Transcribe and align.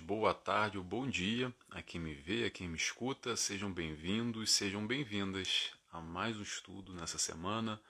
boa 0.00 0.32
tarde 0.32 0.78
ou 0.78 0.84
bom 0.84 1.08
dia 1.08 1.52
a 1.70 1.82
quem 1.82 2.00
me 2.00 2.14
vê, 2.14 2.44
a 2.44 2.50
quem 2.50 2.68
me 2.68 2.76
escuta. 2.76 3.36
Sejam 3.36 3.72
bem-vindos, 3.72 4.52
sejam 4.52 4.86
bem-vindas 4.86 5.72
a 5.90 6.00
mais 6.00 6.36
um 6.38 6.42
estudo 6.42 6.92
nessa 6.92 7.18
semana 7.18 7.80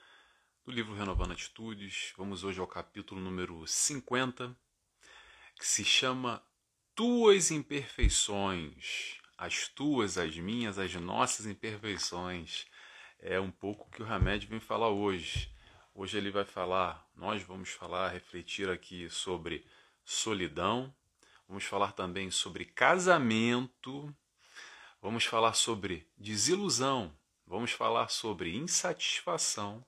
do 0.64 0.72
livro 0.72 0.94
Renovando 0.94 1.32
Atitudes. 1.32 2.12
Vamos 2.16 2.44
hoje 2.44 2.60
ao 2.60 2.66
capítulo 2.66 3.20
número 3.20 3.66
50, 3.66 4.56
que 5.58 5.66
se 5.66 5.84
chama 5.84 6.42
Tuas 6.94 7.50
Imperfeições. 7.50 9.18
As 9.36 9.68
tuas, 9.68 10.16
as 10.18 10.36
minhas, 10.36 10.78
as 10.78 10.94
nossas 10.94 11.46
imperfeições. 11.46 12.66
É 13.18 13.38
um 13.38 13.50
pouco 13.50 13.90
que 13.90 14.02
o 14.02 14.06
Hamed 14.06 14.46
vem 14.46 14.60
falar 14.60 14.88
hoje. 14.88 15.52
Hoje 15.94 16.16
ele 16.16 16.30
vai 16.30 16.44
falar, 16.44 17.08
nós 17.14 17.42
vamos 17.42 17.70
falar, 17.70 18.08
refletir 18.08 18.68
aqui 18.68 19.08
sobre 19.10 19.66
solidão, 20.04 20.94
vamos 21.48 21.64
falar 21.64 21.92
também 21.92 22.30
sobre 22.30 22.66
casamento, 22.66 24.14
vamos 25.00 25.24
falar 25.24 25.54
sobre 25.54 26.06
desilusão, 26.16 27.16
vamos 27.46 27.72
falar 27.72 28.08
sobre 28.10 28.54
insatisfação, 28.54 29.84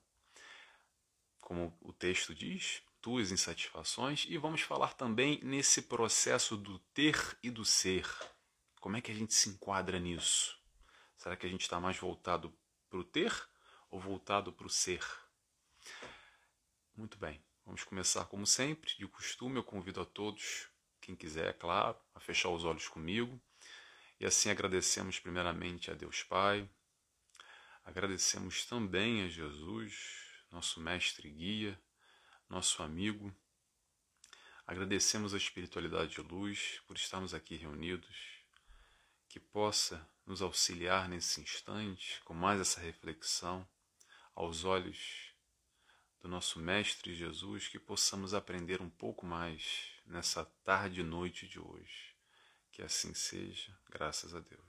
como 1.39 1.77
o 1.79 1.93
texto 1.93 2.33
diz, 2.33 2.81
tuas 2.99 3.31
insatisfações, 3.31 4.25
e 4.27 4.37
vamos 4.37 4.61
falar 4.61 4.93
também 4.95 5.39
nesse 5.43 5.83
processo 5.83 6.57
do 6.57 6.79
ter 6.93 7.37
e 7.43 7.51
do 7.51 7.63
ser. 7.63 8.07
Como 8.79 8.97
é 8.97 9.01
que 9.01 9.11
a 9.11 9.15
gente 9.15 9.33
se 9.33 9.49
enquadra 9.49 9.99
nisso? 9.99 10.59
Será 11.15 11.35
que 11.35 11.45
a 11.45 11.49
gente 11.49 11.61
está 11.61 11.79
mais 11.79 11.97
voltado 11.97 12.51
para 12.89 12.99
o 12.99 13.03
ter 13.03 13.31
ou 13.91 13.99
voltado 13.99 14.51
para 14.51 14.65
o 14.65 14.69
ser? 14.69 15.05
Muito 16.95 17.17
bem. 17.17 17.43
Vamos 17.63 17.83
começar 17.83 18.25
como 18.25 18.47
sempre, 18.47 18.95
de 18.97 19.07
costume, 19.07 19.57
eu 19.57 19.63
convido 19.63 20.01
a 20.01 20.05
todos, 20.05 20.70
quem 21.01 21.15
quiser, 21.15 21.49
é 21.49 21.53
claro, 21.53 21.97
a 22.13 22.19
fechar 22.19 22.49
os 22.49 22.63
olhos 22.63 22.87
comigo. 22.87 23.41
E 24.19 24.25
assim 24.25 24.51
agradecemos 24.51 25.19
primeiramente 25.19 25.89
a 25.89 25.95
Deus 25.95 26.21
Pai, 26.23 26.69
agradecemos 27.83 28.65
também 28.65 29.23
a 29.23 29.27
Jesus, 29.27 30.45
nosso 30.51 30.79
mestre 30.79 31.27
e 31.27 31.31
guia, 31.31 31.81
nosso 32.47 32.83
amigo. 32.83 33.35
Agradecemos 34.67 35.33
a 35.33 35.37
espiritualidade 35.37 36.11
de 36.11 36.21
luz 36.21 36.79
por 36.85 36.95
estarmos 36.95 37.33
aqui 37.33 37.55
reunidos, 37.55 38.15
que 39.27 39.39
possa 39.39 40.07
nos 40.25 40.41
auxiliar 40.41 41.09
nesse 41.09 41.41
instante 41.41 42.21
com 42.23 42.33
mais 42.33 42.61
essa 42.61 42.79
reflexão 42.79 43.67
aos 44.35 44.63
olhos 44.63 45.33
do 46.21 46.27
nosso 46.27 46.59
Mestre 46.59 47.15
Jesus, 47.15 47.67
que 47.67 47.79
possamos 47.79 48.33
aprender 48.33 48.81
um 48.81 48.89
pouco 48.89 49.25
mais 49.25 49.91
nessa 50.11 50.45
tarde 50.63 50.99
e 50.99 51.03
noite 51.03 51.47
de 51.47 51.59
hoje. 51.59 52.13
Que 52.71 52.81
assim 52.81 53.13
seja, 53.13 53.75
graças 53.89 54.35
a 54.35 54.39
Deus. 54.39 54.61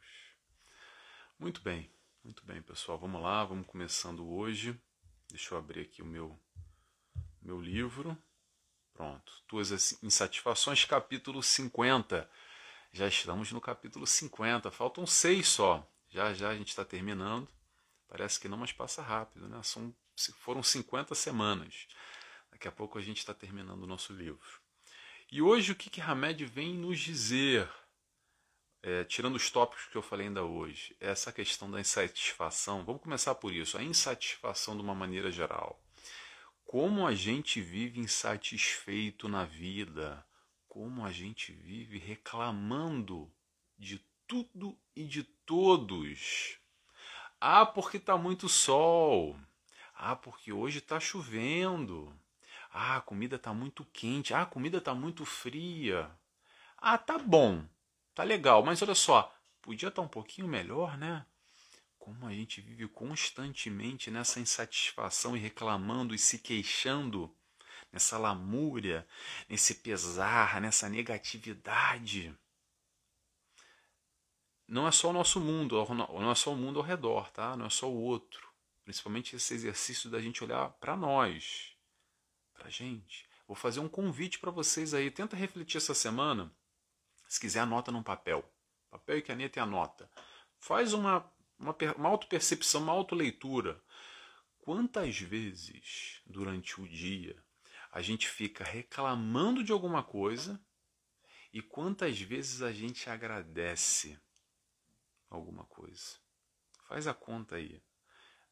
Muito 1.38 1.60
bem, 1.60 1.90
muito 2.22 2.44
bem, 2.46 2.62
pessoal. 2.62 2.98
Vamos 2.98 3.20
lá, 3.20 3.44
vamos 3.44 3.66
começando 3.66 4.26
hoje. 4.26 4.80
Deixa 5.28 5.54
eu 5.54 5.58
abrir 5.58 5.80
aqui 5.80 6.00
o 6.00 6.06
meu, 6.06 6.38
meu 7.40 7.60
livro. 7.60 8.16
Pronto. 8.94 9.42
Tuas 9.48 10.00
Insatisfações, 10.02 10.84
capítulo 10.84 11.42
50. 11.42 12.30
Já 12.92 13.08
estamos 13.08 13.50
no 13.50 13.60
capítulo 13.60 14.06
50. 14.06 14.70
Faltam 14.70 15.06
seis 15.06 15.48
só. 15.48 15.86
Já 16.08 16.32
já 16.32 16.50
a 16.50 16.56
gente 16.56 16.68
está 16.68 16.84
terminando. 16.84 17.48
Parece 18.06 18.38
que 18.38 18.48
não, 18.48 18.58
mas 18.58 18.72
passa 18.72 19.02
rápido, 19.02 19.48
né? 19.48 19.60
São 19.62 19.94
foram 20.38 20.62
50 20.62 21.14
semanas. 21.14 21.88
Daqui 22.50 22.68
a 22.68 22.72
pouco 22.72 22.98
a 22.98 23.02
gente 23.02 23.18
está 23.18 23.32
terminando 23.32 23.82
o 23.82 23.86
nosso 23.86 24.12
livro. 24.12 24.61
E 25.34 25.40
hoje 25.40 25.72
o 25.72 25.74
que, 25.74 25.88
que 25.88 26.02
Hamed 26.02 26.44
vem 26.44 26.74
nos 26.74 27.00
dizer, 27.00 27.66
é, 28.82 29.02
tirando 29.02 29.36
os 29.36 29.50
tópicos 29.50 29.86
que 29.86 29.96
eu 29.96 30.02
falei 30.02 30.26
ainda 30.26 30.44
hoje, 30.44 30.94
essa 31.00 31.32
questão 31.32 31.70
da 31.70 31.80
insatisfação. 31.80 32.84
Vamos 32.84 33.00
começar 33.00 33.34
por 33.36 33.50
isso, 33.50 33.78
a 33.78 33.82
insatisfação 33.82 34.76
de 34.76 34.82
uma 34.82 34.94
maneira 34.94 35.32
geral. 35.32 35.82
Como 36.66 37.06
a 37.06 37.14
gente 37.14 37.62
vive 37.62 37.98
insatisfeito 37.98 39.26
na 39.26 39.46
vida, 39.46 40.22
como 40.68 41.02
a 41.02 41.10
gente 41.10 41.50
vive 41.50 41.96
reclamando 41.96 43.32
de 43.78 44.04
tudo 44.26 44.78
e 44.94 45.02
de 45.04 45.22
todos. 45.22 46.58
Ah, 47.40 47.64
porque 47.64 47.96
está 47.96 48.18
muito 48.18 48.50
sol. 48.50 49.40
Ah, 49.94 50.14
porque 50.14 50.52
hoje 50.52 50.76
está 50.76 51.00
chovendo. 51.00 52.14
Ah, 52.72 52.96
a 52.96 53.00
comida 53.02 53.36
está 53.36 53.52
muito 53.52 53.84
quente. 53.92 54.32
Ah, 54.32 54.42
a 54.42 54.46
comida 54.46 54.78
está 54.78 54.94
muito 54.94 55.24
fria. 55.26 56.10
Ah, 56.78 56.96
tá 56.96 57.18
bom. 57.18 57.64
Tá 58.14 58.22
legal, 58.24 58.62
mas 58.64 58.82
olha 58.82 58.94
só, 58.94 59.34
podia 59.60 59.88
estar 59.88 60.02
tá 60.02 60.06
um 60.06 60.08
pouquinho 60.08 60.48
melhor, 60.48 60.96
né? 60.98 61.24
Como 61.98 62.26
a 62.26 62.32
gente 62.32 62.60
vive 62.60 62.88
constantemente 62.88 64.10
nessa 64.10 64.40
insatisfação 64.40 65.36
e 65.36 65.40
reclamando 65.40 66.14
e 66.14 66.18
se 66.18 66.38
queixando, 66.38 67.34
nessa 67.92 68.18
lamúria, 68.18 69.06
nesse 69.48 69.76
pesar, 69.76 70.60
nessa 70.60 70.88
negatividade. 70.88 72.34
Não 74.66 74.88
é 74.88 74.92
só 74.92 75.10
o 75.10 75.12
nosso 75.12 75.40
mundo, 75.40 75.84
não 75.94 76.30
é 76.30 76.34
só 76.34 76.52
o 76.52 76.56
mundo 76.56 76.78
ao 76.78 76.84
redor, 76.84 77.30
tá? 77.30 77.56
Não 77.56 77.66
é 77.66 77.70
só 77.70 77.88
o 77.90 78.02
outro. 78.02 78.50
Principalmente 78.84 79.36
esse 79.36 79.54
exercício 79.54 80.10
da 80.10 80.20
gente 80.20 80.42
olhar 80.42 80.70
para 80.80 80.96
nós, 80.96 81.71
gente. 82.70 83.28
Vou 83.46 83.56
fazer 83.56 83.80
um 83.80 83.88
convite 83.88 84.38
para 84.38 84.50
vocês 84.50 84.94
aí. 84.94 85.10
Tenta 85.10 85.36
refletir 85.36 85.76
essa 85.76 85.94
semana. 85.94 86.50
Se 87.28 87.40
quiser, 87.40 87.60
anota 87.60 87.92
num 87.92 88.02
papel. 88.02 88.44
Papel 88.90 89.18
e 89.18 89.22
caneta 89.22 89.58
e 89.58 89.62
anota. 89.62 90.10
Faz 90.58 90.92
uma, 90.92 91.30
uma, 91.58 91.76
uma 91.96 92.08
autopercepção, 92.08 92.82
uma 92.82 92.92
autoleitura. 92.92 93.82
Quantas 94.60 95.18
vezes 95.18 96.20
durante 96.24 96.80
o 96.80 96.88
dia 96.88 97.42
a 97.90 98.00
gente 98.00 98.28
fica 98.28 98.64
reclamando 98.64 99.62
de 99.62 99.72
alguma 99.72 100.02
coisa 100.02 100.60
e 101.52 101.60
quantas 101.60 102.20
vezes 102.20 102.62
a 102.62 102.72
gente 102.72 103.10
agradece 103.10 104.18
alguma 105.28 105.64
coisa? 105.64 106.16
Faz 106.88 107.06
a 107.06 107.14
conta 107.14 107.56
aí. 107.56 107.82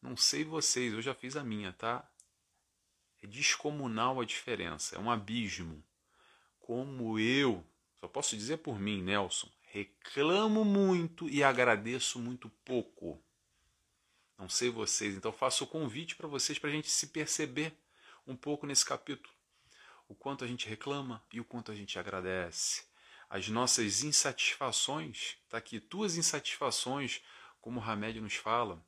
Não 0.03 0.17
sei 0.17 0.45
vocês, 0.45 0.93
eu 0.93 1.01
já 1.01 1.15
fiz 1.15 1.37
a 1.37 1.45
minha, 1.45 1.73
tá? 1.73 2.11
É 3.23 3.27
descomunal 3.27 4.21
a 4.21 4.25
diferença, 4.25 4.97
é 4.97 4.99
um 4.99 5.11
abismo. 5.11 5.83
Como 6.59 7.19
eu, 7.19 7.65
só 8.01 8.09
posso 8.09 8.37
dizer 8.37 8.59
por 8.59 8.79
mim, 8.79 9.03
Nelson, 9.03 9.49
reclamo 9.63 10.65
muito 10.65 11.29
e 11.29 11.43
agradeço 11.43 12.19
muito 12.19 12.49
pouco. 12.65 13.23
Não 14.39 14.49
sei 14.49 14.71
vocês, 14.71 15.15
então 15.15 15.33
faço 15.33 15.65
o 15.65 15.67
convite 15.67 16.17
para 16.17 16.27
vocês 16.27 16.59
para 16.59 16.71
a 16.71 16.73
gente 16.73 16.89
se 16.91 17.09
perceber 17.09 17.77
um 18.27 18.35
pouco 18.35 18.67
nesse 18.67 18.85
capítulo. 18.85 19.35
O 20.09 20.15
quanto 20.15 20.45
a 20.45 20.47
gente 20.47 20.69
reclama 20.69 21.23
e 21.33 21.41
o 21.41 21.45
quanto 21.45 21.71
a 21.71 21.75
gente 21.75 21.99
agradece. 21.99 22.85
As 23.29 23.49
nossas 23.49 24.03
insatisfações, 24.03 25.37
tá 25.49 25.59
aqui, 25.59 25.79
tuas 25.79 26.17
insatisfações, 26.17 27.21
como 27.61 27.79
o 27.79 27.83
Hamed 27.83 28.21
nos 28.21 28.35
fala, 28.35 28.83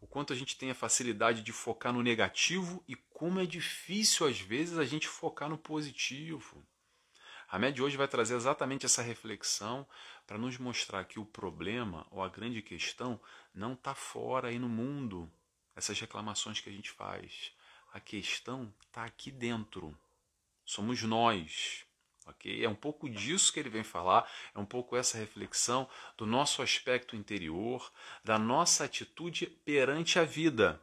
o 0.00 0.06
quanto 0.06 0.32
a 0.32 0.36
gente 0.36 0.56
tem 0.56 0.70
a 0.70 0.74
facilidade 0.74 1.42
de 1.42 1.52
focar 1.52 1.92
no 1.92 2.02
negativo 2.02 2.82
e 2.88 2.96
como 2.96 3.38
é 3.38 3.46
difícil 3.46 4.26
às 4.26 4.40
vezes 4.40 4.78
a 4.78 4.84
gente 4.84 5.06
focar 5.06 5.48
no 5.48 5.58
positivo. 5.58 6.64
A 7.48 7.58
média 7.58 7.84
hoje 7.84 7.96
vai 7.96 8.08
trazer 8.08 8.34
exatamente 8.36 8.86
essa 8.86 9.02
reflexão 9.02 9.86
para 10.26 10.38
nos 10.38 10.56
mostrar 10.56 11.04
que 11.04 11.18
o 11.18 11.24
problema 11.24 12.06
ou 12.10 12.22
a 12.22 12.28
grande 12.28 12.62
questão 12.62 13.20
não 13.52 13.74
está 13.74 13.94
fora 13.94 14.48
aí 14.48 14.58
no 14.58 14.68
mundo, 14.68 15.30
essas 15.74 15.98
reclamações 15.98 16.60
que 16.60 16.70
a 16.70 16.72
gente 16.72 16.90
faz. 16.90 17.52
A 17.92 17.98
questão 17.98 18.72
está 18.86 19.04
aqui 19.04 19.30
dentro. 19.30 19.98
Somos 20.64 21.02
nós 21.02 21.84
ok? 22.30 22.64
É 22.64 22.68
um 22.68 22.74
pouco 22.74 23.08
disso 23.08 23.52
que 23.52 23.60
ele 23.60 23.68
vem 23.68 23.84
falar, 23.84 24.30
é 24.54 24.58
um 24.58 24.64
pouco 24.64 24.96
essa 24.96 25.18
reflexão 25.18 25.88
do 26.16 26.26
nosso 26.26 26.62
aspecto 26.62 27.14
interior, 27.14 27.92
da 28.24 28.38
nossa 28.38 28.84
atitude 28.84 29.46
perante 29.46 30.18
a 30.18 30.24
vida. 30.24 30.80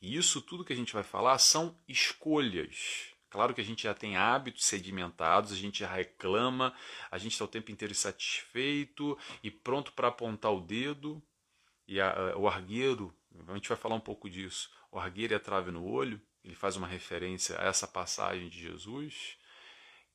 E 0.00 0.16
isso 0.16 0.42
tudo 0.42 0.64
que 0.64 0.72
a 0.72 0.76
gente 0.76 0.92
vai 0.92 1.02
falar 1.02 1.38
são 1.38 1.76
escolhas. 1.88 3.14
Claro 3.30 3.54
que 3.54 3.60
a 3.60 3.64
gente 3.64 3.82
já 3.82 3.94
tem 3.94 4.16
hábitos 4.16 4.64
sedimentados, 4.66 5.50
a 5.50 5.56
gente 5.56 5.80
já 5.80 5.88
reclama, 5.88 6.72
a 7.10 7.18
gente 7.18 7.32
está 7.32 7.44
o 7.44 7.48
tempo 7.48 7.72
inteiro 7.72 7.90
insatisfeito 7.90 9.18
e 9.42 9.50
pronto 9.50 9.92
para 9.92 10.08
apontar 10.08 10.52
o 10.52 10.60
dedo. 10.60 11.22
E 11.88 12.00
a, 12.00 12.36
o 12.36 12.46
argueiro, 12.46 13.12
a 13.48 13.54
gente 13.54 13.68
vai 13.68 13.76
falar 13.76 13.96
um 13.96 14.00
pouco 14.00 14.30
disso. 14.30 14.70
O 14.92 14.98
argueiro 14.98 15.34
e 15.34 15.36
a 15.36 15.40
trave 15.40 15.72
no 15.72 15.84
olho, 15.84 16.20
ele 16.44 16.54
faz 16.54 16.76
uma 16.76 16.86
referência 16.86 17.58
a 17.58 17.64
essa 17.64 17.88
passagem 17.88 18.48
de 18.48 18.60
Jesus 18.60 19.36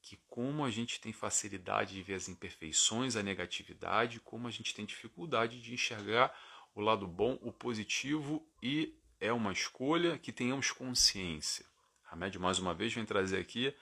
que 0.02 0.18
como 0.28 0.64
a 0.64 0.72
gente 0.72 1.00
tem 1.00 1.12
facilidade 1.12 1.96
de 1.96 2.04
ver 2.04 2.16
as 2.16 2.30
imperfeições, 2.30 3.16
a 3.16 3.24
negatividade, 3.24 4.20
como 4.20 4.48
a 4.48 4.52
gente 4.52 4.74
tem 4.74 4.86
dificuldade 4.86 5.62
de 5.62 5.74
enxergar 5.74 6.34
o 6.74 6.82
lado 6.82 7.06
bom, 7.06 7.38
o 7.42 7.52
positivo 7.52 8.48
e 8.62 8.96
é 9.20 9.32
uma 9.34 9.52
escolha 9.52 10.18
que 10.18 10.32
tenhamos 10.32 10.72
consciência. 10.72 11.66
A 12.10 12.16
média 12.16 12.40
mais 12.40 12.58
uma 12.58 12.74
vez 12.74 12.94
vem 12.94 13.06
trazer 13.06 13.40
aqui 13.40 13.76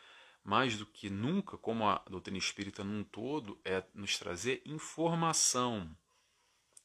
mais 0.44 0.78
do 0.78 0.86
que 0.86 1.10
nunca, 1.10 1.58
como 1.58 1.86
a 1.86 2.02
doutrina 2.10 2.38
espírita 2.38 2.84
num 2.84 3.04
todo, 3.04 3.60
é 3.64 3.84
nos 3.94 4.18
trazer 4.18 4.62
informação. 4.66 5.96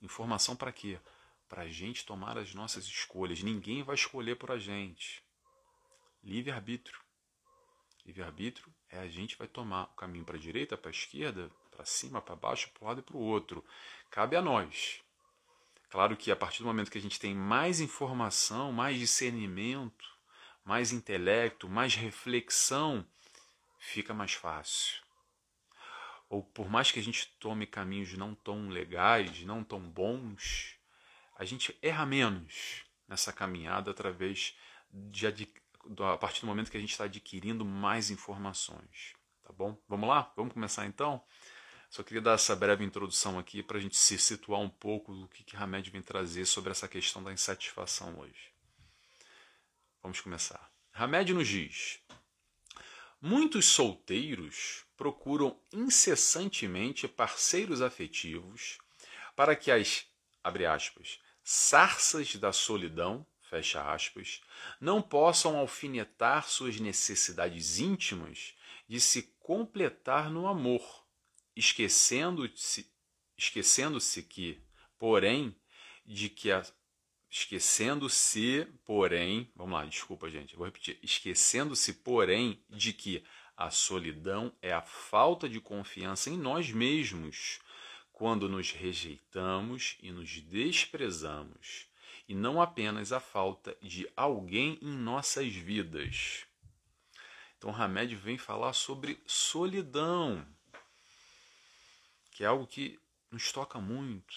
Informação 0.00 0.56
para 0.56 0.72
quê? 0.72 0.98
Para 1.48 1.62
a 1.62 1.68
gente 1.68 2.04
tomar 2.04 2.36
as 2.36 2.52
nossas 2.54 2.84
escolhas. 2.84 3.42
Ninguém 3.42 3.82
vai 3.82 3.94
escolher 3.94 4.36
por 4.36 4.50
a 4.50 4.58
gente. 4.58 5.22
Livre-arbítrio. 6.24 7.00
Livre-arbítrio 8.04 8.72
é 8.92 8.98
a 8.98 9.08
gente 9.08 9.36
vai 9.38 9.48
tomar 9.48 9.84
o 9.84 9.96
caminho 9.96 10.24
para 10.24 10.36
a 10.36 10.40
direita, 10.40 10.76
para 10.76 10.90
a 10.90 10.92
esquerda, 10.92 11.50
para 11.70 11.84
cima, 11.86 12.20
para 12.20 12.36
baixo, 12.36 12.70
para 12.70 12.84
um 12.84 12.88
lado 12.88 13.00
e 13.00 13.02
para 13.02 13.16
o 13.16 13.20
outro. 13.20 13.64
Cabe 14.10 14.36
a 14.36 14.42
nós. 14.42 15.00
Claro 15.88 16.14
que 16.14 16.30
a 16.30 16.36
partir 16.36 16.58
do 16.58 16.66
momento 16.66 16.90
que 16.90 16.98
a 16.98 17.00
gente 17.02 17.18
tem 17.18 17.34
mais 17.34 17.80
informação, 17.80 18.70
mais 18.70 18.98
discernimento, 18.98 20.08
mais 20.62 20.92
intelecto, 20.92 21.68
mais 21.68 21.94
reflexão, 21.94 23.06
fica 23.78 24.12
mais 24.12 24.34
fácil. 24.34 25.02
Ou 26.28 26.42
por 26.42 26.68
mais 26.68 26.92
que 26.92 27.00
a 27.00 27.02
gente 27.02 27.26
tome 27.40 27.66
caminhos 27.66 28.12
não 28.12 28.34
tão 28.34 28.68
legais, 28.68 29.42
não 29.42 29.64
tão 29.64 29.80
bons, 29.80 30.78
a 31.38 31.44
gente 31.44 31.76
erra 31.80 32.04
menos 32.04 32.84
nessa 33.08 33.32
caminhada 33.32 33.90
através 33.90 34.56
de 34.92 35.26
a 36.00 36.18
partir 36.18 36.40
do 36.40 36.46
momento 36.46 36.70
que 36.70 36.76
a 36.76 36.80
gente 36.80 36.92
está 36.92 37.04
adquirindo 37.04 37.64
mais 37.64 38.10
informações. 38.10 39.14
Tá 39.42 39.52
bom? 39.52 39.76
Vamos 39.88 40.08
lá? 40.08 40.32
Vamos 40.36 40.52
começar 40.52 40.86
então? 40.86 41.22
Só 41.90 42.02
queria 42.02 42.22
dar 42.22 42.34
essa 42.34 42.56
breve 42.56 42.84
introdução 42.84 43.38
aqui 43.38 43.62
para 43.62 43.76
a 43.76 43.80
gente 43.80 43.96
se 43.96 44.18
situar 44.18 44.60
um 44.60 44.68
pouco 44.68 45.14
do 45.14 45.28
que, 45.28 45.44
que 45.44 45.56
Hamed 45.56 45.90
vem 45.90 46.00
trazer 46.00 46.46
sobre 46.46 46.70
essa 46.70 46.88
questão 46.88 47.22
da 47.22 47.32
insatisfação 47.32 48.18
hoje. 48.18 48.50
Vamos 50.02 50.20
começar. 50.20 50.72
Hamed 50.94 51.34
nos 51.34 51.46
diz: 51.46 52.00
Muitos 53.20 53.66
solteiros 53.66 54.84
procuram 54.96 55.60
incessantemente 55.72 57.06
parceiros 57.06 57.82
afetivos 57.82 58.78
para 59.36 59.54
que 59.54 59.70
as, 59.70 60.06
abre 60.42 60.64
aspas, 60.64 61.20
sarças 61.44 62.36
da 62.36 62.52
solidão 62.52 63.26
fecha 63.52 63.82
aspas, 63.92 64.40
não 64.80 65.02
possam 65.02 65.58
alfinetar 65.58 66.48
suas 66.48 66.80
necessidades 66.80 67.78
íntimas 67.78 68.54
de 68.88 68.98
se 68.98 69.34
completar 69.40 70.30
no 70.30 70.46
amor, 70.46 70.82
esquecendo-se 71.54 72.90
esquecendo-se 73.36 74.22
que, 74.22 74.58
porém, 74.98 75.54
de 76.06 76.30
que 76.30 76.50
a 76.50 76.62
esquecendo-se, 77.30 78.66
porém, 78.84 79.50
vamos 79.56 79.72
lá, 79.72 79.84
desculpa, 79.86 80.30
gente, 80.30 80.54
vou 80.54 80.66
repetir, 80.66 80.98
esquecendo-se, 81.02 81.94
porém, 81.94 82.62
de 82.68 82.92
que 82.92 83.24
a 83.56 83.70
solidão 83.70 84.54
é 84.60 84.72
a 84.72 84.82
falta 84.82 85.48
de 85.48 85.58
confiança 85.60 86.28
em 86.30 86.36
nós 86.36 86.70
mesmos, 86.70 87.58
quando 88.12 88.48
nos 88.48 88.70
rejeitamos 88.70 89.96
e 90.02 90.10
nos 90.12 90.40
desprezamos 90.42 91.91
e 92.32 92.34
não 92.34 92.62
apenas 92.62 93.12
a 93.12 93.20
falta 93.20 93.76
de 93.82 94.10
alguém 94.16 94.78
em 94.80 94.96
nossas 94.96 95.52
vidas. 95.52 96.46
Então, 97.58 97.70
Hamed 97.70 98.16
vem 98.16 98.38
falar 98.38 98.72
sobre 98.72 99.22
solidão, 99.26 100.42
que 102.30 102.42
é 102.42 102.46
algo 102.46 102.66
que 102.66 102.98
nos 103.30 103.52
toca 103.52 103.78
muito. 103.78 104.34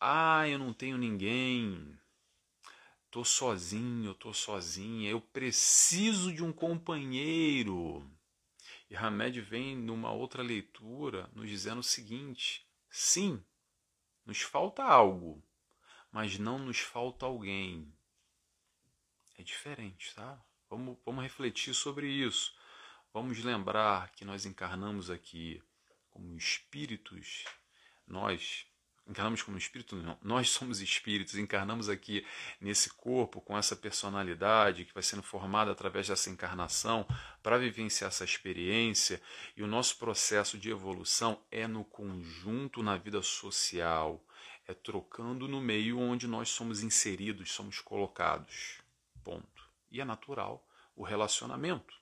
Ah, 0.00 0.48
eu 0.48 0.58
não 0.58 0.72
tenho 0.72 0.96
ninguém, 0.96 1.94
tô 3.10 3.22
sozinho, 3.22 4.14
tô 4.14 4.32
sozinha, 4.32 5.10
eu 5.10 5.20
preciso 5.20 6.32
de 6.32 6.42
um 6.42 6.54
companheiro. 6.54 8.10
E 8.88 8.96
Hamed 8.96 9.42
vem 9.42 9.76
numa 9.76 10.10
outra 10.10 10.42
leitura 10.42 11.28
nos 11.34 11.50
dizendo 11.50 11.80
o 11.80 11.84
seguinte: 11.84 12.66
sim, 12.88 13.44
nos 14.24 14.40
falta 14.40 14.82
algo, 14.82 15.46
mas 16.10 16.38
não 16.38 16.58
nos 16.58 16.78
falta 16.78 17.26
alguém. 17.26 17.92
É 19.36 19.42
diferente, 19.42 20.14
tá? 20.14 20.42
Vamos, 20.68 20.98
vamos 21.04 21.22
refletir 21.22 21.74
sobre 21.74 22.08
isso. 22.08 22.54
Vamos 23.12 23.38
lembrar 23.42 24.10
que 24.12 24.24
nós 24.24 24.44
encarnamos 24.44 25.10
aqui 25.10 25.62
como 26.10 26.36
espíritos, 26.36 27.44
nós 28.06 28.66
encarnamos 29.08 29.42
como 29.42 29.56
espírito, 29.56 29.96
não, 29.96 30.18
nós 30.22 30.50
somos 30.50 30.80
espíritos, 30.80 31.36
encarnamos 31.36 31.88
aqui 31.88 32.26
nesse 32.60 32.90
corpo 32.90 33.40
com 33.40 33.56
essa 33.56 33.74
personalidade 33.74 34.84
que 34.84 34.92
vai 34.92 35.02
sendo 35.02 35.22
formada 35.22 35.72
através 35.72 36.08
dessa 36.08 36.28
encarnação 36.28 37.06
para 37.42 37.58
vivenciar 37.58 38.08
essa 38.08 38.24
experiência 38.24 39.20
e 39.56 39.62
o 39.62 39.66
nosso 39.66 39.96
processo 39.96 40.58
de 40.58 40.70
evolução 40.70 41.42
é 41.50 41.66
no 41.66 41.84
conjunto 41.84 42.82
na 42.82 42.96
vida 42.98 43.22
social, 43.22 44.22
é 44.68 44.74
trocando 44.74 45.48
no 45.48 45.62
meio 45.62 45.98
onde 45.98 46.28
nós 46.28 46.50
somos 46.50 46.82
inseridos, 46.82 47.50
somos 47.50 47.80
colocados. 47.80 48.78
Ponto. 49.24 49.66
E 49.90 49.98
é 49.98 50.04
natural 50.04 50.62
o 50.94 51.02
relacionamento 51.02 51.98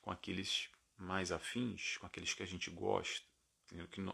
com 0.00 0.12
aqueles 0.12 0.70
mais 0.96 1.32
afins, 1.32 1.96
com 1.98 2.06
aqueles 2.06 2.32
que 2.32 2.42
a 2.42 2.46
gente 2.46 2.70
gosta, 2.70 3.26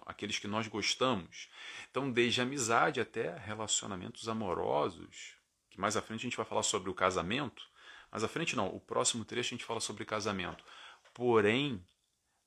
aqueles 0.06 0.38
que 0.38 0.48
nós 0.48 0.66
gostamos. 0.66 1.50
Então, 1.90 2.10
desde 2.10 2.40
amizade 2.40 3.00
até 3.00 3.36
relacionamentos 3.36 4.28
amorosos, 4.28 5.36
que 5.68 5.78
mais 5.78 5.94
à 5.94 6.00
frente 6.00 6.20
a 6.20 6.22
gente 6.22 6.36
vai 6.38 6.46
falar 6.46 6.62
sobre 6.62 6.88
o 6.88 6.94
casamento. 6.94 7.70
Mais 8.10 8.24
à 8.24 8.28
frente 8.28 8.56
não, 8.56 8.74
o 8.74 8.80
próximo 8.80 9.26
trecho 9.26 9.48
a 9.48 9.56
gente 9.58 9.66
fala 9.66 9.80
sobre 9.80 10.06
casamento. 10.06 10.64
Porém, 11.12 11.86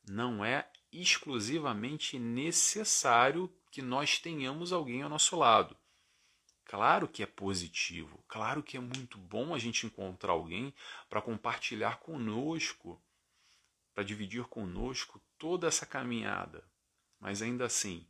não 0.10 0.44
é 0.44 0.68
exclusivamente 0.92 2.18
necessário 2.18 3.48
que 3.76 3.82
nós 3.82 4.20
tenhamos 4.20 4.72
alguém 4.72 5.02
ao 5.02 5.10
nosso 5.10 5.36
lado. 5.36 5.76
Claro 6.64 7.10
que 7.10 7.22
é 7.22 7.26
positivo, 7.26 8.24
claro 8.26 8.64
que 8.64 8.78
é 8.78 8.80
muito 8.80 9.18
bom 9.18 9.54
a 9.54 9.60
gente 9.60 9.86
encontrar 9.86 10.32
alguém 10.32 10.74
para 11.10 11.22
compartilhar 11.22 12.00
conosco, 12.00 13.04
para 13.94 14.06
dividir 14.06 14.46
conosco 14.46 15.22
toda 15.38 15.68
essa 15.68 15.86
caminhada. 15.86 16.64
Mas 17.20 17.42
ainda 17.42 17.66
assim, 17.66 18.08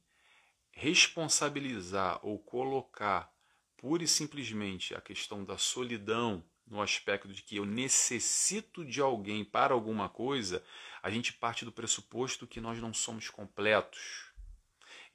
responsabilizar 0.69 2.19
ou 2.21 2.37
colocar 2.37 3.33
pura 3.75 4.03
e 4.03 4.07
simplesmente 4.07 4.93
a 4.93 5.01
questão 5.01 5.43
da 5.43 5.57
solidão 5.57 6.45
no 6.67 6.79
aspecto 6.79 7.27
de 7.33 7.41
que 7.41 7.55
eu 7.55 7.65
necessito 7.65 8.85
de 8.85 9.01
alguém 9.01 9.43
para 9.43 9.73
alguma 9.73 10.09
coisa, 10.09 10.63
a 11.01 11.09
gente 11.09 11.33
parte 11.33 11.65
do 11.65 11.71
pressuposto 11.71 12.45
que 12.45 12.61
nós 12.61 12.79
não 12.79 12.93
somos 12.93 13.31
completos 13.31 14.34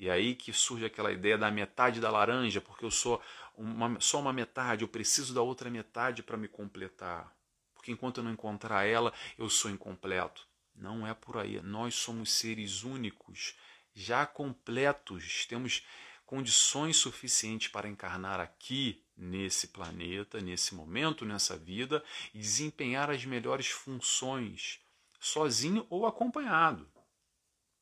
e 0.00 0.08
aí 0.08 0.34
que 0.34 0.50
surge 0.50 0.86
aquela 0.86 1.12
ideia 1.12 1.36
da 1.36 1.50
metade 1.50 2.00
da 2.00 2.10
laranja, 2.10 2.58
porque 2.58 2.86
eu 2.86 2.90
sou 2.90 3.22
uma, 3.54 4.00
só 4.00 4.18
uma 4.18 4.32
metade, 4.32 4.80
eu 4.80 4.88
preciso 4.88 5.34
da 5.34 5.42
outra 5.42 5.68
metade 5.68 6.22
para 6.22 6.38
me 6.38 6.48
completar. 6.48 7.30
Porque 7.74 7.92
enquanto 7.92 8.16
eu 8.16 8.24
não 8.24 8.32
encontrar 8.32 8.86
ela, 8.86 9.12
eu 9.36 9.50
sou 9.50 9.70
incompleto. 9.70 10.48
Não 10.74 11.06
é 11.06 11.12
por 11.12 11.36
aí. 11.36 11.60
Nós 11.60 11.96
somos 11.96 12.32
seres 12.32 12.82
únicos, 12.82 13.58
já 13.92 14.24
completos, 14.24 15.44
temos 15.44 15.86
condições 16.24 16.96
suficientes 16.96 17.68
para 17.68 17.86
encarnar 17.86 18.40
aqui 18.40 19.04
nesse 19.14 19.68
planeta, 19.68 20.40
nesse 20.40 20.74
momento, 20.74 21.26
nessa 21.26 21.58
vida 21.58 22.02
e 22.32 22.38
desempenhar 22.38 23.10
as 23.10 23.26
melhores 23.26 23.68
funções, 23.68 24.80
sozinho 25.18 25.86
ou 25.90 26.06
acompanhado, 26.06 26.90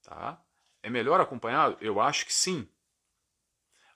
tá? 0.02 0.44
É 0.82 0.90
melhor 0.90 1.20
acompanhado? 1.20 1.76
Eu 1.80 2.00
acho 2.00 2.26
que 2.26 2.32
sim. 2.32 2.68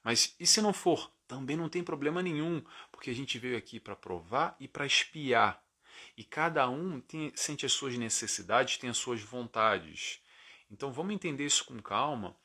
Mas 0.03 0.35
e 0.39 0.47
se 0.47 0.61
não 0.61 0.73
for? 0.73 1.13
Também 1.27 1.57
não 1.57 1.69
tem 1.69 1.83
problema 1.83 2.23
nenhum, 2.23 2.63
porque 2.91 3.11
a 3.11 3.15
gente 3.15 3.39
veio 3.39 3.57
aqui 3.57 3.81
para 3.81 3.97
provar 3.97 4.57
e 4.61 4.69
para 4.69 4.85
espiar. 4.85 5.63
E 6.17 6.25
cada 6.25 6.69
um 6.69 7.01
tem, 7.01 7.33
sente 7.35 7.65
as 7.65 7.73
suas 7.73 7.97
necessidades, 7.97 8.77
tem 8.77 8.91
as 8.91 8.99
suas 8.99 9.23
vontades. 9.23 10.21
Então 10.71 10.93
vamos 10.93 11.15
entender 11.15 11.47
isso 11.47 11.65
com 11.65 11.81
calma, 11.81 12.37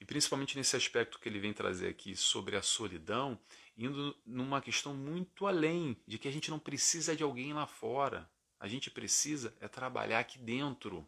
e 0.00 0.04
principalmente 0.04 0.56
nesse 0.56 0.74
aspecto 0.74 1.20
que 1.20 1.28
ele 1.28 1.38
vem 1.38 1.52
trazer 1.52 1.88
aqui 1.88 2.16
sobre 2.16 2.56
a 2.56 2.62
solidão, 2.62 3.38
indo 3.76 4.16
numa 4.26 4.60
questão 4.60 4.94
muito 4.94 5.46
além 5.46 5.96
de 6.06 6.18
que 6.18 6.26
a 6.26 6.32
gente 6.32 6.50
não 6.50 6.58
precisa 6.58 7.14
de 7.14 7.22
alguém 7.22 7.52
lá 7.52 7.66
fora. 7.66 8.28
A 8.58 8.66
gente 8.66 8.90
precisa 8.90 9.56
é 9.60 9.68
trabalhar 9.68 10.18
aqui 10.18 10.38
dentro. 10.38 11.06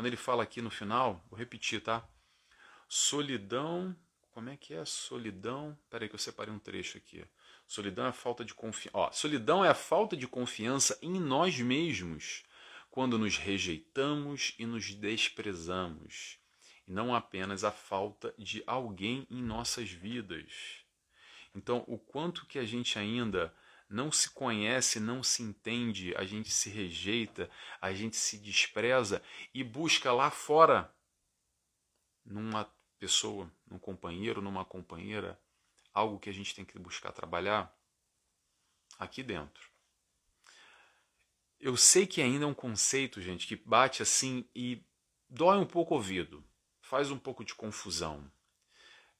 Quando 0.00 0.06
ele 0.06 0.16
fala 0.16 0.42
aqui 0.42 0.62
no 0.62 0.70
final, 0.70 1.22
vou 1.28 1.38
repetir, 1.38 1.82
tá? 1.82 2.08
Solidão, 2.88 3.94
como 4.30 4.48
é 4.48 4.56
que 4.56 4.72
é 4.72 4.82
solidão? 4.86 5.78
Peraí 5.90 6.08
que 6.08 6.14
eu 6.14 6.18
separei 6.18 6.50
um 6.50 6.58
trecho 6.58 6.96
aqui. 6.96 7.22
Solidão 7.68 8.06
é 8.06 8.08
a 8.08 8.12
falta 8.12 8.42
de 8.42 8.54
confiança. 8.54 9.12
Solidão 9.12 9.62
é 9.62 9.68
a 9.68 9.74
falta 9.74 10.16
de 10.16 10.26
confiança 10.26 10.98
em 11.02 11.20
nós 11.20 11.60
mesmos 11.60 12.44
quando 12.90 13.18
nos 13.18 13.36
rejeitamos 13.36 14.54
e 14.58 14.64
nos 14.64 14.94
desprezamos, 14.94 16.38
e 16.88 16.92
não 16.92 17.14
apenas 17.14 17.62
a 17.62 17.70
falta 17.70 18.34
de 18.38 18.64
alguém 18.66 19.26
em 19.30 19.42
nossas 19.42 19.90
vidas. 19.90 20.82
Então, 21.54 21.84
o 21.86 21.98
quanto 21.98 22.46
que 22.46 22.58
a 22.58 22.64
gente 22.64 22.98
ainda 22.98 23.54
não 23.90 24.12
se 24.12 24.30
conhece, 24.30 25.00
não 25.00 25.20
se 25.20 25.42
entende, 25.42 26.14
a 26.16 26.24
gente 26.24 26.48
se 26.50 26.70
rejeita, 26.70 27.50
a 27.80 27.92
gente 27.92 28.16
se 28.16 28.38
despreza 28.38 29.20
e 29.52 29.64
busca 29.64 30.12
lá 30.12 30.30
fora, 30.30 30.94
numa 32.24 32.64
pessoa, 33.00 33.52
num 33.66 33.78
companheiro, 33.78 34.40
numa 34.40 34.64
companheira, 34.64 35.40
algo 35.92 36.20
que 36.20 36.30
a 36.30 36.32
gente 36.32 36.54
tem 36.54 36.64
que 36.64 36.78
buscar 36.78 37.10
trabalhar 37.10 37.76
aqui 38.96 39.24
dentro. 39.24 39.68
Eu 41.58 41.76
sei 41.76 42.06
que 42.06 42.22
ainda 42.22 42.44
é 42.44 42.48
um 42.48 42.54
conceito, 42.54 43.20
gente, 43.20 43.46
que 43.46 43.56
bate 43.56 44.02
assim 44.02 44.48
e 44.54 44.84
dói 45.28 45.58
um 45.58 45.66
pouco 45.66 45.94
o 45.94 45.96
ouvido, 45.96 46.46
faz 46.80 47.10
um 47.10 47.18
pouco 47.18 47.44
de 47.44 47.54
confusão. 47.54 48.30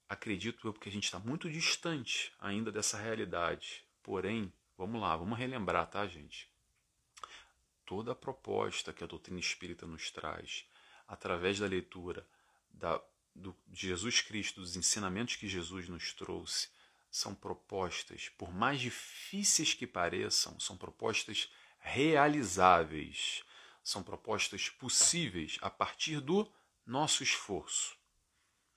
Acredito 0.08 0.66
eu 0.66 0.72
porque 0.72 0.88
a 0.88 0.92
gente 0.92 1.04
está 1.04 1.18
muito 1.18 1.50
distante 1.50 2.32
ainda 2.38 2.70
dessa 2.70 2.98
realidade. 2.98 3.84
Porém, 4.02 4.52
vamos 4.80 4.98
lá, 4.98 5.14
vamos 5.14 5.38
relembrar, 5.38 5.86
tá, 5.90 6.06
gente? 6.06 6.50
Toda 7.84 8.12
a 8.12 8.14
proposta 8.14 8.94
que 8.94 9.04
a 9.04 9.06
doutrina 9.06 9.38
espírita 9.38 9.86
nos 9.86 10.10
traz, 10.10 10.66
através 11.06 11.58
da 11.58 11.66
leitura 11.66 12.26
da, 12.70 12.98
do, 13.34 13.54
de 13.68 13.88
Jesus 13.88 14.22
Cristo, 14.22 14.60
dos 14.60 14.76
ensinamentos 14.76 15.36
que 15.36 15.46
Jesus 15.46 15.86
nos 15.86 16.14
trouxe, 16.14 16.68
são 17.10 17.34
propostas, 17.34 18.30
por 18.38 18.54
mais 18.54 18.80
difíceis 18.80 19.74
que 19.74 19.86
pareçam, 19.86 20.58
são 20.58 20.78
propostas 20.78 21.52
realizáveis, 21.80 23.44
são 23.84 24.02
propostas 24.02 24.70
possíveis 24.70 25.58
a 25.60 25.68
partir 25.68 26.20
do 26.20 26.50
nosso 26.86 27.22
esforço. 27.22 27.96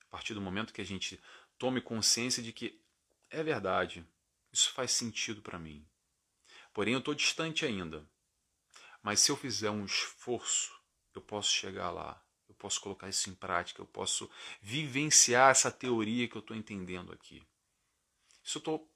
A 0.01 0.11
partir 0.11 0.33
do 0.33 0.41
momento 0.41 0.73
que 0.73 0.81
a 0.81 0.85
gente 0.85 1.21
tome 1.57 1.79
consciência 1.79 2.43
de 2.43 2.51
que 2.51 2.77
é 3.29 3.41
verdade, 3.41 4.05
isso 4.51 4.71
faz 4.73 4.91
sentido 4.91 5.41
para 5.41 5.57
mim. 5.57 5.85
Porém, 6.73 6.93
eu 6.93 6.99
estou 6.99 7.13
distante 7.13 7.65
ainda. 7.65 8.05
Mas 9.01 9.19
se 9.19 9.31
eu 9.31 9.37
fizer 9.37 9.69
um 9.69 9.85
esforço, 9.85 10.73
eu 11.13 11.21
posso 11.21 11.51
chegar 11.51 11.91
lá. 11.91 12.21
Eu 12.47 12.55
posso 12.55 12.81
colocar 12.81 13.09
isso 13.09 13.29
em 13.29 13.35
prática. 13.35 13.81
Eu 13.81 13.85
posso 13.85 14.29
vivenciar 14.61 15.51
essa 15.51 15.71
teoria 15.71 16.27
que 16.27 16.35
eu 16.35 16.41
estou 16.41 16.55
entendendo 16.55 17.11
aqui. 17.11 17.43
Isso 18.43 18.57
eu 18.57 18.59
estou 18.59 18.91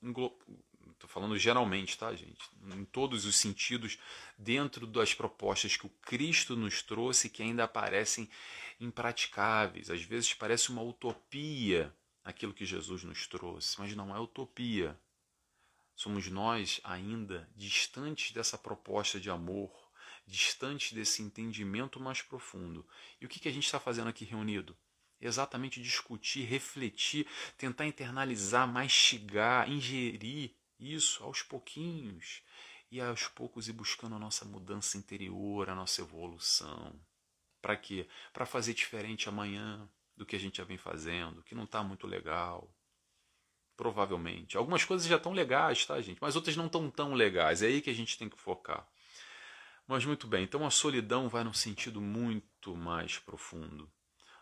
Estou 0.93 1.09
falando 1.09 1.37
geralmente, 1.37 1.97
tá, 1.97 2.13
gente? 2.15 2.49
Em 2.73 2.83
todos 2.85 3.25
os 3.25 3.35
sentidos, 3.35 3.99
dentro 4.37 4.87
das 4.87 5.13
propostas 5.13 5.77
que 5.77 5.85
o 5.85 5.91
Cristo 6.01 6.55
nos 6.55 6.81
trouxe, 6.81 7.29
que 7.29 7.43
ainda 7.43 7.67
parecem 7.67 8.29
impraticáveis. 8.79 9.89
Às 9.89 10.01
vezes 10.01 10.33
parece 10.33 10.69
uma 10.69 10.81
utopia 10.81 11.93
aquilo 12.23 12.53
que 12.53 12.65
Jesus 12.65 13.03
nos 13.03 13.27
trouxe, 13.27 13.79
mas 13.79 13.95
não 13.95 14.15
é 14.15 14.19
utopia. 14.19 14.99
Somos 15.97 16.27
nós 16.27 16.79
ainda 16.83 17.49
distantes 17.55 18.31
dessa 18.31 18.55
proposta 18.55 19.19
de 19.19 19.31
amor, 19.31 19.71
distantes 20.27 20.93
desse 20.93 21.23
entendimento 21.23 21.99
mais 21.99 22.21
profundo. 22.21 22.87
E 23.19 23.25
o 23.25 23.27
que, 23.27 23.49
a 23.49 23.51
gente 23.51 23.65
está 23.65 23.79
fazendo 23.79 24.07
aqui 24.07 24.23
reunido? 24.23 24.77
Exatamente 25.19 25.81
discutir, 25.81 26.45
refletir, 26.45 27.25
tentar 27.57 27.87
internalizar, 27.87 28.67
mastigar, 28.67 29.67
ingerir 29.67 30.55
isso 30.79 31.23
aos 31.23 31.41
pouquinhos 31.41 32.43
e 32.91 33.01
aos 33.01 33.27
poucos 33.27 33.67
ir 33.67 33.73
buscando 33.73 34.13
a 34.13 34.19
nossa 34.19 34.45
mudança 34.45 34.99
interior, 34.99 35.67
a 35.67 35.73
nossa 35.73 36.01
evolução. 36.01 36.93
Para 37.59 37.75
quê? 37.75 38.07
Para 38.31 38.45
fazer 38.45 38.75
diferente 38.75 39.27
amanhã 39.27 39.89
do 40.15 40.27
que 40.27 40.35
a 40.35 40.39
gente 40.39 40.57
já 40.57 40.63
vem 40.63 40.77
fazendo, 40.77 41.41
que 41.41 41.55
não 41.55 41.63
está 41.63 41.81
muito 41.83 42.05
legal. 42.05 42.71
Provavelmente. 43.77 44.57
Algumas 44.57 44.83
coisas 44.83 45.07
já 45.07 45.15
estão 45.17 45.31
legais, 45.31 45.85
tá, 45.85 46.01
gente? 46.01 46.19
Mas 46.19 46.35
outras 46.35 46.57
não 46.57 46.65
estão 46.65 46.89
tão 46.89 47.13
legais. 47.13 47.61
É 47.61 47.67
aí 47.67 47.81
que 47.81 47.91
a 47.91 47.93
gente 47.93 48.17
tem 48.17 48.27
que 48.27 48.39
focar. 48.39 48.85
Mas 49.87 50.03
muito 50.03 50.27
bem, 50.27 50.43
então 50.43 50.65
a 50.65 50.69
solidão 50.69 51.29
vai 51.29 51.45
num 51.45 51.53
sentido 51.53 52.01
muito 52.01 52.75
mais 52.75 53.17
profundo 53.19 53.89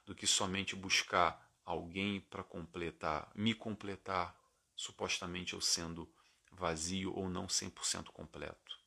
do 0.04 0.16
que 0.16 0.26
somente 0.26 0.76
buscar 0.76 1.54
alguém 1.64 2.20
para 2.20 2.44
completar, 2.44 3.32
me 3.36 3.54
completar, 3.54 4.36
supostamente 4.76 5.54
eu 5.54 5.62
sendo 5.62 6.12
vazio 6.52 7.14
ou 7.14 7.30
não 7.30 7.46
100% 7.46 8.06
completo. 8.06 8.80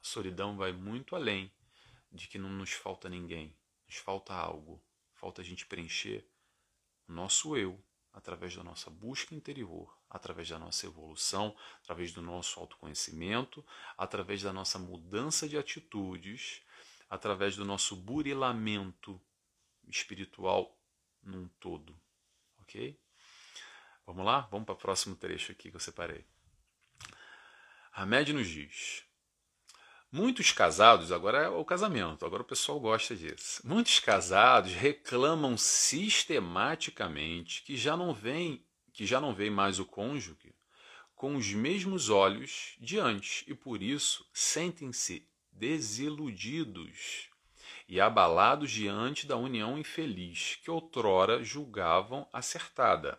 A 0.00 0.04
solidão 0.04 0.56
vai 0.56 0.72
muito 0.72 1.14
além 1.14 1.52
de 2.10 2.28
que 2.28 2.38
não 2.38 2.48
nos 2.48 2.72
falta 2.72 3.10
ninguém, 3.10 3.54
nos 3.86 3.96
falta 3.96 4.32
algo, 4.32 4.82
falta 5.12 5.42
a 5.42 5.44
gente 5.44 5.66
preencher 5.66 6.26
o 7.06 7.12
nosso 7.12 7.56
eu 7.56 7.78
através 8.16 8.56
da 8.56 8.64
nossa 8.64 8.88
busca 8.88 9.34
interior, 9.34 9.94
através 10.08 10.48
da 10.48 10.58
nossa 10.58 10.86
evolução, 10.86 11.54
através 11.82 12.12
do 12.14 12.22
nosso 12.22 12.58
autoconhecimento, 12.58 13.62
através 13.96 14.42
da 14.42 14.54
nossa 14.54 14.78
mudança 14.78 15.46
de 15.46 15.58
atitudes, 15.58 16.62
através 17.10 17.56
do 17.56 17.64
nosso 17.64 17.94
burilamento 17.94 19.20
espiritual 19.86 20.74
num 21.22 21.46
todo. 21.60 21.94
Ok? 22.62 22.98
Vamos 24.06 24.24
lá? 24.24 24.40
Vamos 24.50 24.64
para 24.64 24.74
o 24.74 24.78
próximo 24.78 25.14
trecho 25.14 25.52
aqui 25.52 25.68
que 25.68 25.76
eu 25.76 25.80
separei. 25.80 26.24
Hamed 27.92 28.32
nos 28.32 28.48
diz: 28.48 29.04
Muitos 30.10 30.52
casados, 30.52 31.10
agora 31.10 31.38
é 31.38 31.48
o 31.48 31.64
casamento, 31.64 32.24
agora 32.24 32.42
o 32.42 32.46
pessoal 32.46 32.78
gosta 32.78 33.16
disso. 33.16 33.60
Muitos 33.64 33.98
casados 33.98 34.72
reclamam 34.72 35.56
sistematicamente 35.56 37.62
que 37.62 37.76
já 37.76 37.96
não 37.96 38.14
vem, 38.14 38.64
que 38.92 39.04
já 39.04 39.20
não 39.20 39.34
vem 39.34 39.50
mais 39.50 39.78
o 39.78 39.84
cônjuge 39.84 40.54
com 41.16 41.34
os 41.34 41.50
mesmos 41.52 42.10
olhos 42.10 42.76
de 42.78 42.98
antes 42.98 43.42
e 43.48 43.54
por 43.54 43.82
isso 43.82 44.28
sentem-se 44.34 45.26
desiludidos 45.50 47.30
e 47.88 48.00
abalados 48.00 48.70
diante 48.70 49.26
da 49.26 49.36
união 49.36 49.78
infeliz 49.78 50.58
que 50.62 50.70
outrora 50.70 51.42
julgavam 51.42 52.28
acertada. 52.32 53.18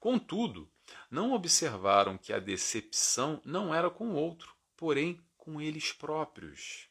Contudo, 0.00 0.68
não 1.10 1.32
observaram 1.32 2.16
que 2.16 2.32
a 2.32 2.38
decepção 2.38 3.40
não 3.44 3.74
era 3.74 3.90
com 3.90 4.12
o 4.12 4.14
outro, 4.14 4.56
porém 4.74 5.20
com 5.42 5.60
eles 5.60 5.92
próprios. 5.92 6.88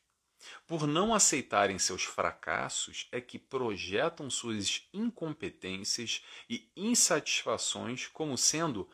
Por 0.67 0.85
não 0.85 1.13
aceitarem 1.13 1.79
seus 1.79 2.03
fracassos, 2.03 3.07
é 3.09 3.21
que 3.21 3.39
projetam 3.39 4.29
suas 4.29 4.89
incompetências 4.93 6.21
e 6.49 6.69
insatisfações 6.75 8.07
como 8.07 8.37
sendo, 8.37 8.89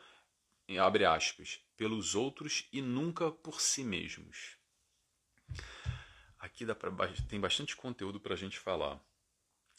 abre 0.80 1.04
aspas, 1.04 1.60
pelos 1.76 2.14
outros 2.14 2.68
e 2.72 2.80
nunca 2.80 3.32
por 3.32 3.60
si 3.60 3.82
mesmos. 3.82 4.56
Aqui 6.38 6.64
dá 6.64 6.76
pra, 6.76 6.92
tem 7.28 7.40
bastante 7.40 7.74
conteúdo 7.74 8.20
para 8.20 8.34
a 8.34 8.38
gente 8.38 8.60
falar. 8.60 9.00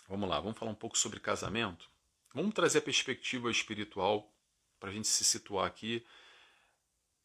Vamos 0.10 0.28
lá, 0.28 0.42
vamos 0.42 0.58
falar 0.58 0.72
um 0.72 0.76
pouco 0.76 0.98
sobre 0.98 1.22
casamento? 1.22 1.90
Vamos 2.34 2.54
trazer 2.54 2.80
a 2.80 2.82
perspectiva 2.82 3.50
espiritual 3.50 4.30
para 4.78 4.90
a 4.90 4.94
gente 4.94 5.08
se 5.08 5.24
situar 5.24 5.68
aqui, 5.68 6.06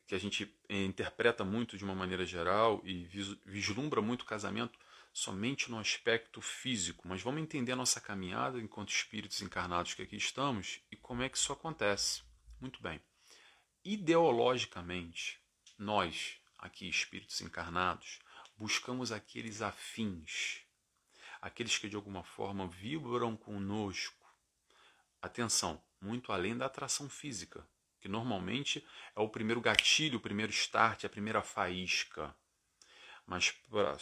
que 0.06 0.14
a 0.14 0.18
gente 0.18 0.54
interpreta 0.68 1.44
muito 1.44 1.76
de 1.78 1.84
uma 1.84 1.94
maneira 1.94 2.26
geral 2.26 2.80
e 2.84 3.04
vislumbra 3.44 4.02
muito 4.02 4.22
o 4.22 4.26
casamento 4.26 4.78
somente 5.12 5.70
no 5.70 5.78
aspecto 5.78 6.40
físico, 6.40 7.06
mas 7.06 7.22
vamos 7.22 7.40
entender 7.40 7.72
a 7.72 7.76
nossa 7.76 8.00
caminhada 8.00 8.60
enquanto 8.60 8.90
espíritos 8.90 9.40
encarnados 9.40 9.94
que 9.94 10.02
aqui 10.02 10.16
estamos 10.16 10.80
e 10.90 10.96
como 10.96 11.22
é 11.22 11.28
que 11.28 11.38
isso 11.38 11.52
acontece. 11.52 12.22
Muito 12.60 12.82
bem. 12.82 13.00
Ideologicamente, 13.84 15.40
nós, 15.78 16.36
aqui 16.58 16.88
espíritos 16.88 17.40
encarnados, 17.40 18.18
buscamos 18.56 19.12
aqueles 19.12 19.62
afins, 19.62 20.62
aqueles 21.40 21.78
que 21.78 21.88
de 21.88 21.96
alguma 21.96 22.24
forma 22.24 22.66
vibram 22.66 23.36
conosco. 23.36 24.26
Atenção, 25.22 25.82
muito 26.00 26.32
além 26.32 26.56
da 26.56 26.66
atração 26.66 27.08
física, 27.08 27.66
que 28.04 28.08
normalmente 28.08 28.86
é 29.16 29.20
o 29.20 29.30
primeiro 29.30 29.62
gatilho, 29.62 30.18
o 30.18 30.20
primeiro 30.20 30.52
start, 30.52 31.04
a 31.04 31.08
primeira 31.08 31.40
faísca. 31.40 32.36
Mas 33.26 33.50
para 33.50 33.96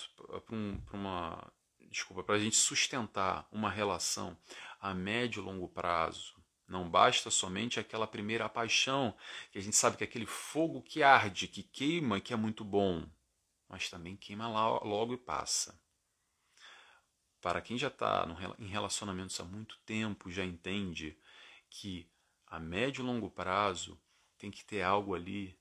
um, 0.51 0.83
uma 0.93 1.53
desculpa, 1.83 2.25
para 2.25 2.35
a 2.35 2.39
gente 2.41 2.57
sustentar 2.57 3.47
uma 3.53 3.71
relação 3.71 4.37
a 4.81 4.93
médio 4.93 5.41
e 5.41 5.45
longo 5.45 5.69
prazo, 5.69 6.35
não 6.67 6.91
basta 6.91 7.31
somente 7.31 7.79
aquela 7.79 8.09
primeira 8.09 8.49
paixão, 8.49 9.17
que 9.53 9.59
a 9.59 9.63
gente 9.63 9.77
sabe 9.77 9.97
que 9.97 10.03
é 10.03 10.09
aquele 10.09 10.27
fogo 10.27 10.83
que 10.83 11.05
arde, 11.05 11.47
que 11.47 11.63
queima, 11.63 12.21
que 12.21 12.33
é 12.33 12.37
muito 12.37 12.65
bom, 12.65 13.09
mas 13.69 13.89
também 13.89 14.17
queima 14.17 14.49
logo 14.49 15.15
e 15.15 15.17
passa. 15.17 15.81
Para 17.41 17.61
quem 17.61 17.79
já 17.79 17.87
está 17.87 18.27
em 18.59 18.67
relacionamentos 18.67 19.39
há 19.39 19.45
muito 19.45 19.79
tempo, 19.87 20.29
já 20.29 20.45
entende 20.45 21.17
que 21.71 22.12
a 22.53 22.61
médio 22.61 23.03
e 23.03 23.07
longo 23.07 23.31
prazo 23.31 23.99
tem 24.37 24.51
que 24.51 24.65
ter 24.65 24.83
algo 24.83 25.15
ali 25.15 25.59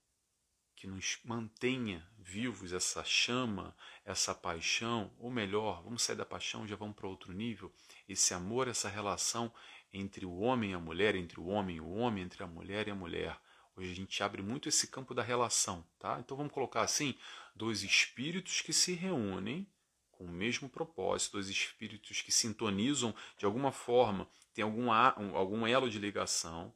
que 0.76 0.88
nos 0.88 1.20
mantenha 1.24 2.06
vivos 2.18 2.74
essa 2.74 3.04
chama, 3.04 3.74
essa 4.04 4.36
paixão, 4.36 5.14
ou 5.18 5.32
melhor, 5.32 5.82
vamos 5.84 6.04
sair 6.04 6.16
da 6.16 6.26
paixão, 6.26 6.68
já 6.68 6.76
vamos 6.76 6.96
para 6.96 7.08
outro 7.08 7.32
nível, 7.32 7.74
esse 8.10 8.34
amor, 8.34 8.68
essa 8.68 8.90
relação 8.90 9.54
entre 9.94 10.26
o 10.26 10.40
homem 10.40 10.72
e 10.72 10.74
a 10.74 10.80
mulher, 10.80 11.16
entre 11.16 11.40
o 11.40 11.46
homem 11.46 11.78
e 11.78 11.82
o 11.82 11.92
homem, 11.92 12.24
entre 12.24 12.44
a 12.44 12.48
mulher 12.48 12.88
e 12.88 12.92
a 12.92 12.96
mulher, 12.96 13.40
Hoje 13.76 13.92
a 13.92 13.96
gente 13.96 14.22
abre 14.22 14.42
muito 14.42 14.68
esse 14.68 14.88
campo 14.88 15.14
da 15.14 15.24
relação, 15.24 15.86
tá? 15.98 16.20
Então 16.20 16.36
vamos 16.36 16.52
colocar 16.52 16.82
assim: 16.82 17.16
dois 17.56 17.84
espíritos 17.84 18.62
que 18.62 18.74
se 18.74 18.94
reúnem 18.94 19.66
com 20.12 20.26
o 20.26 20.32
mesmo 20.32 20.70
propósito, 20.70 21.34
dois 21.34 21.48
espíritos 21.48 22.22
que 22.22 22.32
sintonizam 22.32 23.16
de 23.38 23.46
alguma 23.46 23.72
forma, 23.72 24.30
tem 24.54 24.64
algum, 24.64 24.92
algum 24.92 25.66
elo 25.66 25.90
de 25.90 25.98
ligação, 25.98 26.74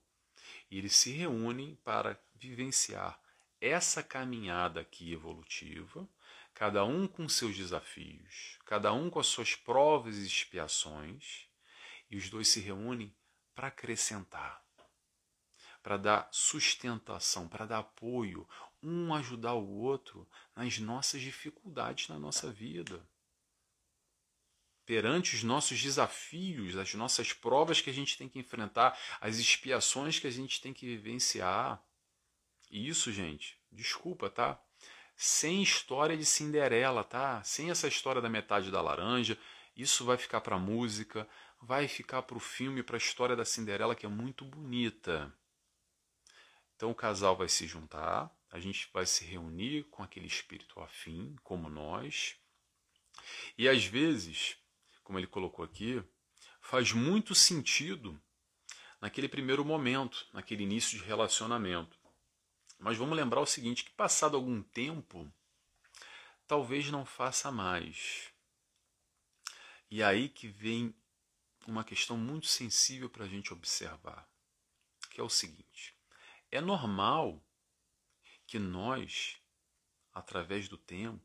e 0.75 0.77
eles 0.77 0.97
se 0.97 1.13
reúnem 1.13 1.79
para 1.85 2.21
vivenciar 2.33 3.17
essa 3.61 4.03
caminhada 4.03 4.81
aqui 4.81 5.13
evolutiva, 5.13 6.05
cada 6.53 6.83
um 6.83 7.07
com 7.07 7.29
seus 7.29 7.55
desafios, 7.55 8.59
cada 8.65 8.91
um 8.91 9.09
com 9.09 9.17
as 9.17 9.27
suas 9.27 9.55
provas 9.55 10.17
e 10.17 10.25
expiações, 10.25 11.47
e 12.09 12.17
os 12.17 12.29
dois 12.29 12.49
se 12.49 12.59
reúnem 12.59 13.15
para 13.55 13.69
acrescentar, 13.69 14.61
para 15.81 15.95
dar 15.95 16.27
sustentação, 16.29 17.47
para 17.47 17.65
dar 17.65 17.79
apoio, 17.79 18.45
um 18.83 19.13
ajudar 19.13 19.53
o 19.53 19.77
outro 19.77 20.27
nas 20.53 20.77
nossas 20.77 21.21
dificuldades 21.21 22.09
na 22.09 22.19
nossa 22.19 22.51
vida. 22.51 23.01
Perante 24.85 25.35
os 25.35 25.43
nossos 25.43 25.81
desafios, 25.81 26.77
as 26.77 26.93
nossas 26.93 27.33
provas 27.33 27.81
que 27.81 27.89
a 27.89 27.93
gente 27.93 28.17
tem 28.17 28.29
que 28.29 28.37
enfrentar, 28.37 28.97
as 29.19 29.37
expiações 29.37 30.19
que 30.19 30.27
a 30.27 30.31
gente 30.31 30.61
tem 30.61 30.73
que 30.73 30.85
vivenciar. 30.85 31.83
E 32.69 32.87
isso, 32.87 33.11
gente, 33.11 33.57
desculpa, 33.71 34.29
tá? 34.29 34.61
Sem 35.15 35.63
história 35.63 36.15
de 36.15 36.25
Cinderela, 36.25 37.03
tá? 37.03 37.43
Sem 37.43 37.71
essa 37.71 37.87
história 37.87 38.21
da 38.21 38.29
metade 38.29 38.69
da 38.69 38.81
laranja, 38.81 39.37
isso 39.75 40.05
vai 40.05 40.17
ficar 40.17 40.41
para 40.41 40.59
música, 40.59 41.27
vai 41.61 41.87
ficar 41.87 42.21
para 42.21 42.37
o 42.37 42.39
filme, 42.39 42.83
para 42.83 42.95
a 42.95 42.97
história 42.97 43.35
da 43.35 43.45
Cinderela, 43.45 43.95
que 43.95 44.05
é 44.05 44.09
muito 44.09 44.45
bonita. 44.45 45.33
Então 46.75 46.91
o 46.91 46.95
casal 46.95 47.35
vai 47.35 47.47
se 47.47 47.65
juntar, 47.65 48.29
a 48.51 48.59
gente 48.59 48.89
vai 48.93 49.05
se 49.05 49.25
reunir 49.25 49.83
com 49.85 50.03
aquele 50.03 50.27
espírito 50.27 50.79
afim, 50.79 51.35
como 51.43 51.69
nós. 51.69 52.35
E 53.57 53.67
às 53.67 53.85
vezes, 53.85 54.57
como 55.05 55.19
ele 55.19 55.27
colocou 55.27 55.63
aqui, 55.63 56.03
faz 56.59 56.91
muito 56.91 57.35
sentido 57.35 58.19
naquele 58.99 59.29
primeiro 59.29 59.63
momento, 59.63 60.27
naquele 60.33 60.63
início 60.63 60.97
de 60.97 61.05
relacionamento. 61.05 61.97
Mas 62.79 62.97
vamos 62.97 63.15
lembrar 63.15 63.39
o 63.39 63.45
seguinte, 63.45 63.85
que 63.85 63.91
passado 63.91 64.35
algum 64.35 64.63
tempo, 64.63 65.31
talvez 66.47 66.89
não 66.89 67.05
faça 67.05 67.51
mais. 67.51 68.33
E 69.91 70.01
aí 70.01 70.27
que 70.27 70.47
vem 70.47 70.93
uma 71.67 71.83
questão 71.83 72.17
muito 72.17 72.47
sensível 72.47 73.07
para 73.07 73.25
a 73.25 73.27
gente 73.27 73.53
observar, 73.53 74.27
que 75.11 75.21
é 75.21 75.23
o 75.23 75.29
seguinte: 75.29 75.95
é 76.51 76.59
normal 76.59 77.45
que 78.47 78.57
nós, 78.57 79.37
através 80.11 80.67
do 80.67 80.79
tempo, 80.79 81.23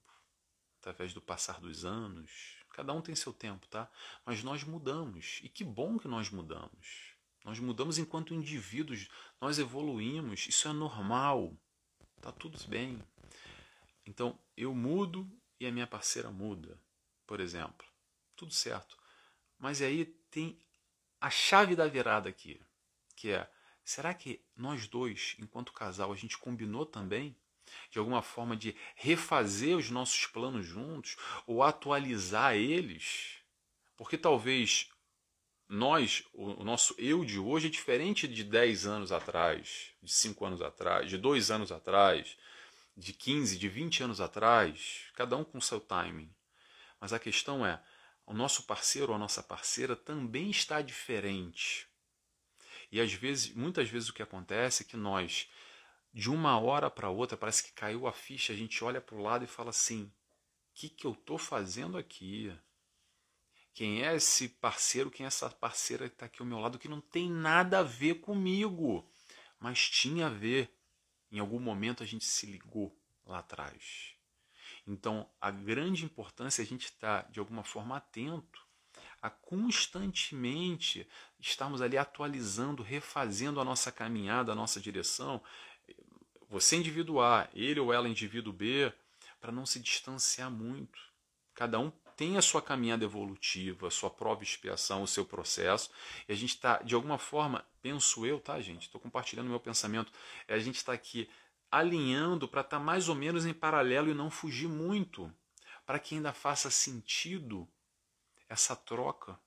através 0.79 1.15
do 1.15 1.23
passar 1.23 1.61
dos 1.61 1.87
anos, 1.87 2.60
cada 2.81 2.95
um 2.95 3.03
tem 3.03 3.15
seu 3.15 3.35
tempo, 3.35 3.67
tá? 3.67 3.91
Mas 4.25 4.43
nós 4.43 4.65
mudamos, 4.65 5.41
e 5.43 5.51
que 5.51 5.63
bom 5.63 5.99
que 5.99 6.09
nós 6.09 6.31
mudamos. 6.31 7.15
Nós 7.45 7.59
mudamos 7.59 7.99
enquanto 7.99 8.33
indivíduos, 8.33 9.07
nós 9.39 9.59
evoluímos, 9.59 10.47
isso 10.49 10.67
é 10.67 10.73
normal, 10.73 11.55
tá 12.23 12.33
tudo 12.33 12.59
bem. 12.69 12.99
Então, 14.07 14.39
eu 14.57 14.75
mudo 14.75 15.31
e 15.59 15.67
a 15.67 15.71
minha 15.71 15.87
parceira 15.87 16.31
muda, 16.31 16.81
por 17.27 17.39
exemplo. 17.39 17.87
Tudo 18.35 18.55
certo. 18.55 18.97
Mas 19.59 19.83
aí 19.83 20.07
tem 20.31 20.59
a 21.21 21.29
chave 21.29 21.77
da 21.77 21.87
virada 21.87 22.31
aqui, 22.31 22.59
que 23.15 23.31
é: 23.31 23.51
será 23.85 24.15
que 24.15 24.43
nós 24.57 24.89
dois, 24.89 25.37
enquanto 25.39 25.71
casal, 25.75 26.11
a 26.11 26.17
gente 26.17 26.39
combinou 26.39 26.87
também 26.87 27.37
de 27.91 27.99
alguma 27.99 28.23
forma 28.23 28.57
de 28.57 28.75
refazer 28.95 29.77
os 29.77 29.91
nossos 29.91 30.27
planos 30.27 30.67
juntos 30.67 31.17
ou 31.47 31.63
atualizar 31.63 32.55
eles? 32.55 33.39
Porque 33.97 34.17
talvez 34.17 34.91
nós, 35.69 36.25
o 36.33 36.65
nosso 36.65 36.95
eu 36.99 37.25
de 37.25 37.39
hoje 37.39 37.69
é 37.69 37.71
diferente 37.71 38.27
de 38.27 38.43
10 38.43 38.87
anos 38.87 39.13
atrás, 39.13 39.93
de 40.03 40.13
5 40.13 40.45
anos 40.45 40.63
atrás, 40.63 41.09
de 41.09 41.17
2 41.17 41.51
anos 41.51 41.71
atrás, 41.71 42.37
de 42.97 43.13
15, 43.13 43.57
de 43.57 43.69
20 43.69 44.03
anos 44.03 44.21
atrás, 44.21 45.05
cada 45.15 45.37
um 45.37 45.45
com 45.45 45.61
seu 45.61 45.79
timing. 45.79 46.29
Mas 47.01 47.13
a 47.13 47.19
questão 47.19 47.65
é, 47.65 47.81
o 48.27 48.35
nosso 48.35 48.65
parceiro 48.65 49.11
ou 49.11 49.17
a 49.17 49.19
nossa 49.19 49.43
parceira 49.43 49.95
também 49.95 50.51
está 50.51 50.83
diferente. 50.83 51.89
E 52.93 53.01
às 53.01 53.13
vezes, 53.13 53.53
muitas 53.55 53.89
vezes 53.89 54.09
o 54.09 54.13
que 54.13 54.23
acontece 54.23 54.83
é 54.83 54.87
que 54.87 54.97
nós, 54.97 55.49
de 56.13 56.31
uma 56.31 56.59
hora 56.59 56.91
para 56.91 57.09
outra, 57.09 57.37
parece 57.37 57.63
que 57.63 57.73
caiu 57.73 58.07
a 58.07 58.13
ficha, 58.13 58.53
a 58.53 58.57
gente 58.57 58.83
olha 58.83 59.01
para 59.01 59.15
o 59.15 59.23
lado 59.23 59.45
e 59.45 59.49
fala 59.49 59.71
assim: 59.71 60.05
o 60.05 60.13
que, 60.75 60.89
que 60.89 61.07
eu 61.07 61.13
estou 61.13 61.39
fazendo 61.39 61.97
aqui? 61.97 62.53
Quem 63.73 64.05
é 64.05 64.17
esse 64.17 64.49
parceiro, 64.49 65.11
quem 65.11 65.25
é 65.25 65.29
essa 65.29 65.49
parceira 65.49 66.09
que 66.09 66.15
está 66.15 66.27
aqui 66.27 66.43
ao 66.43 66.47
meu 66.47 66.59
lado 66.59 66.79
que 66.79 66.89
não 66.89 67.01
tem 67.01 67.31
nada 67.31 67.79
a 67.79 67.83
ver 67.83 68.17
comigo, 68.17 69.09
mas 69.59 69.89
tinha 69.89 70.27
a 70.27 70.31
ver. 70.31 70.75
Em 71.33 71.39
algum 71.39 71.61
momento 71.61 72.03
a 72.03 72.07
gente 72.07 72.25
se 72.25 72.47
ligou 72.47 72.99
lá 73.25 73.39
atrás. 73.39 74.17
Então, 74.85 75.31
a 75.41 75.49
grande 75.53 76.05
importância 76.05 76.61
é 76.61 76.65
a 76.65 76.67
gente 76.67 76.87
estar, 76.87 77.31
de 77.31 77.39
alguma 77.39 77.63
forma, 77.63 77.97
atento 77.97 78.61
a 79.23 79.29
constantemente 79.29 81.07
estarmos 81.39 81.83
ali 81.83 81.99
atualizando, 81.99 82.83
refazendo 82.83 83.61
a 83.61 83.65
nossa 83.65 83.93
caminhada, 83.93 84.53
a 84.53 84.55
nossa 84.55 84.81
direção. 84.81 85.43
Você 86.51 86.75
indivíduo 86.75 87.21
A, 87.21 87.49
ele 87.55 87.79
ou 87.79 87.93
ela 87.93 88.09
indivíduo 88.09 88.53
B, 88.53 88.93
para 89.41 89.53
não 89.53 89.65
se 89.65 89.79
distanciar 89.79 90.51
muito. 90.51 90.99
Cada 91.55 91.79
um 91.79 91.93
tem 92.17 92.37
a 92.37 92.43
sua 92.43 92.61
caminhada 92.61 93.05
evolutiva, 93.05 93.87
a 93.87 93.91
sua 93.91 94.11
prova 94.11 94.43
expiação, 94.43 95.05
o 95.05 95.07
seu 95.07 95.25
processo, 95.25 95.91
e 96.29 96.33
a 96.33 96.35
gente 96.35 96.51
está, 96.51 96.79
de 96.79 96.97
alguma 96.97 97.19
forma, 97.19 97.65
penso 97.81 98.27
eu, 98.27 98.41
tá, 98.41 98.61
gente? 98.61 98.83
Estou 98.83 99.01
compartilhando 99.01 99.49
meu 99.49 99.61
pensamento, 99.61 100.11
é 100.49 100.55
a 100.55 100.59
gente 100.59 100.75
está 100.75 100.93
aqui 100.93 101.31
alinhando 101.71 102.49
para 102.49 102.63
estar 102.63 102.79
tá 102.79 102.85
mais 102.85 103.09
ou 103.09 103.15
menos 103.15 103.47
em 103.47 103.55
paralelo 103.55 104.11
e 104.11 104.15
não 104.15 104.29
fugir 104.29 104.69
muito, 104.69 105.33
para 105.87 106.01
que 106.01 106.17
ainda 106.17 106.33
faça 106.33 106.69
sentido 106.69 107.67
essa 108.49 108.75
troca, 108.75 109.39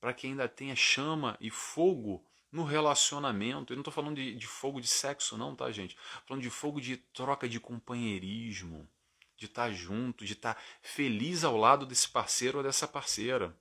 para 0.00 0.12
que 0.12 0.26
ainda 0.26 0.48
tenha 0.48 0.74
chama 0.74 1.36
e 1.40 1.48
fogo 1.48 2.27
no 2.50 2.64
relacionamento. 2.64 3.72
Eu 3.72 3.76
não 3.76 3.82
estou 3.82 3.92
falando 3.92 4.16
de, 4.16 4.34
de, 4.34 4.46
fogo 4.46 4.80
de 4.80 4.86
sexo, 4.86 5.36
não, 5.36 5.54
tá, 5.54 5.70
gente? 5.70 5.96
Estou 5.96 6.28
falando 6.28 6.42
de 6.42 6.50
fogo 6.50 6.80
de 6.80 6.96
troca 6.96 7.48
de 7.48 7.60
companheirismo, 7.60 8.88
de 9.36 9.46
estar 9.46 9.68
tá 9.68 9.72
junto, 9.72 10.24
de 10.24 10.32
estar 10.32 10.54
tá 10.54 10.60
feliz 10.82 11.44
ao 11.44 11.56
lado 11.56 11.86
desse 11.86 12.08
parceiro 12.08 12.58
ou 12.58 12.64
dessa 12.64 12.88
parceira, 12.88 13.56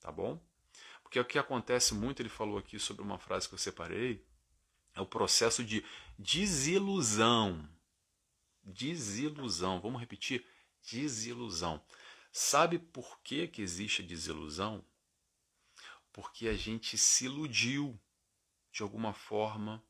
tá 0.00 0.12
bom? 0.12 0.40
Porque 1.02 1.20
o 1.20 1.24
que 1.24 1.38
acontece 1.38 1.94
muito, 1.94 2.20
ele 2.20 2.28
falou 2.28 2.58
aqui 2.58 2.78
sobre 2.78 3.02
uma 3.02 3.18
frase 3.18 3.48
que 3.48 3.54
eu 3.54 3.58
separei, 3.58 4.24
é 4.94 5.00
o 5.00 5.06
processo 5.06 5.62
de 5.62 5.84
desilusão. 6.18 7.68
Desilusão. 8.64 9.80
Vamos 9.80 10.00
repetir? 10.00 10.44
Desilusão. 10.90 11.82
Sabe 12.32 12.78
por 12.78 13.20
que, 13.20 13.46
que 13.46 13.62
existe 13.62 14.02
desilusão? 14.02 14.84
Porque 16.12 16.48
a 16.48 16.54
gente 16.54 16.98
se 16.98 17.26
iludiu 17.26 17.98
de 18.76 18.82
alguma 18.82 19.12
forma, 19.12 19.82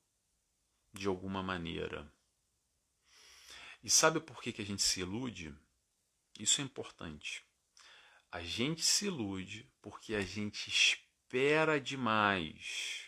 de 0.92 1.09
alguma 1.09 1.42
maneira. 1.42 2.11
E 3.83 3.90
sabe 3.90 4.20
por 4.20 4.40
que, 4.40 4.53
que 4.53 4.62
a 4.62 4.66
gente 4.66 4.83
se 4.83 5.01
ilude? 5.01 5.55
Isso 6.38 6.61
é 6.61 6.64
importante. 6.64 7.44
A 8.31 8.40
gente 8.40 8.85
se 8.85 9.07
ilude 9.07 9.70
porque 9.81 10.14
a 10.14 10.22
gente 10.22 10.68
espera 10.68 11.81
demais 11.81 13.07